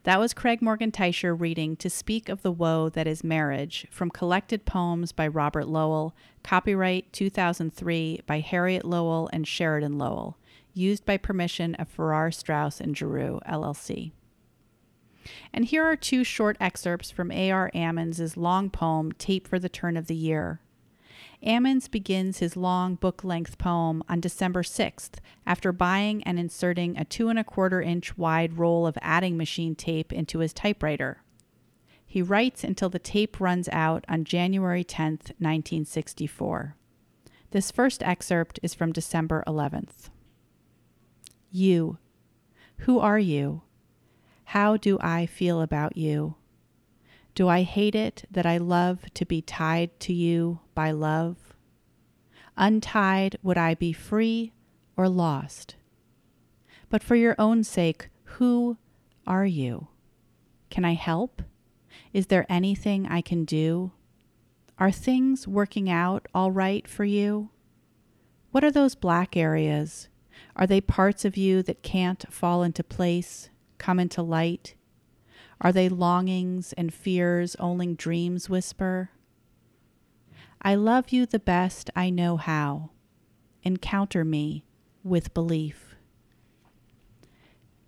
[0.03, 4.09] That was Craig Morgan Teicher reading To Speak of the Woe That Is Marriage from
[4.09, 10.37] Collected Poems by Robert Lowell, copyright 2003 by Harriet Lowell and Sheridan Lowell,
[10.73, 14.13] used by permission of Farrar, Straus and Giroux, LLC.
[15.53, 17.71] And here are two short excerpts from A.R.
[17.73, 20.59] Ammons' long poem, Tape for the Turn of the Year.
[21.45, 27.05] Ammons begins his long book length poem on December 6th after buying and inserting a
[27.05, 31.23] two and a quarter inch wide roll of adding machine tape into his typewriter.
[32.05, 36.75] He writes until the tape runs out on January 10th, 1964.
[37.51, 40.09] This first excerpt is from December 11th.
[41.51, 41.99] You.
[42.79, 43.61] Who are you?
[44.53, 46.33] How do I feel about you?
[47.35, 51.53] Do I hate it that I love to be tied to you by love?
[52.57, 54.53] Untied, would I be free
[54.97, 55.75] or lost?
[56.89, 58.79] But for your own sake, who
[59.27, 59.89] are you?
[60.71, 61.43] Can I help?
[62.11, 63.91] Is there anything I can do?
[64.79, 67.51] Are things working out all right for you?
[68.49, 70.07] What are those black areas?
[70.55, 74.75] Are they parts of you that can't fall into place, come into light?
[75.61, 79.09] Are they longings and fears only dreams whisper?
[80.61, 82.91] I love you the best I know how.
[83.63, 84.65] Encounter me
[85.03, 85.95] with belief.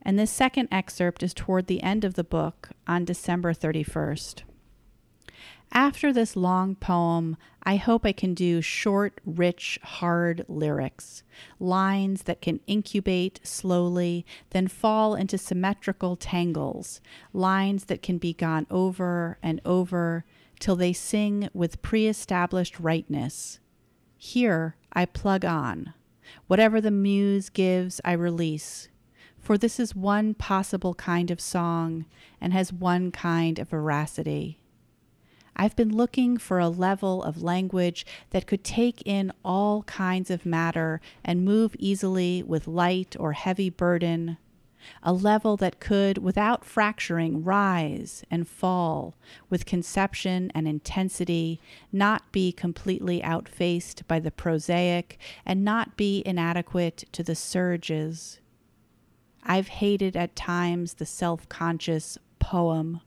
[0.01, 4.43] And this second excerpt is toward the end of the book on December 31st.
[5.73, 11.23] After this long poem, I hope I can do short, rich, hard lyrics,
[11.60, 16.99] lines that can incubate slowly, then fall into symmetrical tangles,
[17.31, 20.26] lines that can be gone over and over
[20.60, 23.60] till they sing with pre established rightness.
[24.18, 25.93] Here I plug on.
[26.48, 28.89] Whatever the muse gives, I release.
[29.39, 32.06] For this is one possible kind of song
[32.41, 34.60] and has one kind of veracity.
[35.56, 40.45] I've been looking for a level of language that could take in all kinds of
[40.45, 44.38] matter and move easily with light or heavy burden,
[45.03, 49.15] a level that could, without fracturing, rise and fall
[49.49, 51.60] with conception and intensity,
[51.91, 58.40] not be completely outfaced by the prosaic, and not be inadequate to the surges.
[59.44, 63.02] I've hated at times the self conscious poem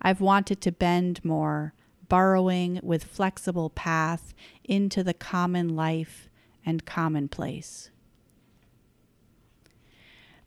[0.00, 1.74] I've wanted to bend more,
[2.08, 4.34] burrowing with flexible path
[4.64, 6.28] into the common life
[6.64, 7.90] and commonplace.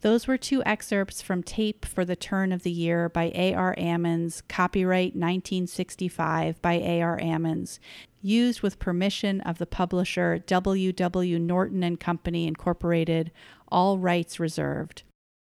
[0.01, 3.75] Those were two excerpts from Tape for the Turn of the Year by A.R.
[3.77, 7.19] Ammons, copyright 1965 by A.R.
[7.19, 7.77] Ammons,
[8.19, 10.91] used with permission of the publisher W.
[10.91, 11.37] W.
[11.37, 13.31] Norton and Company Incorporated,
[13.67, 15.03] all rights reserved.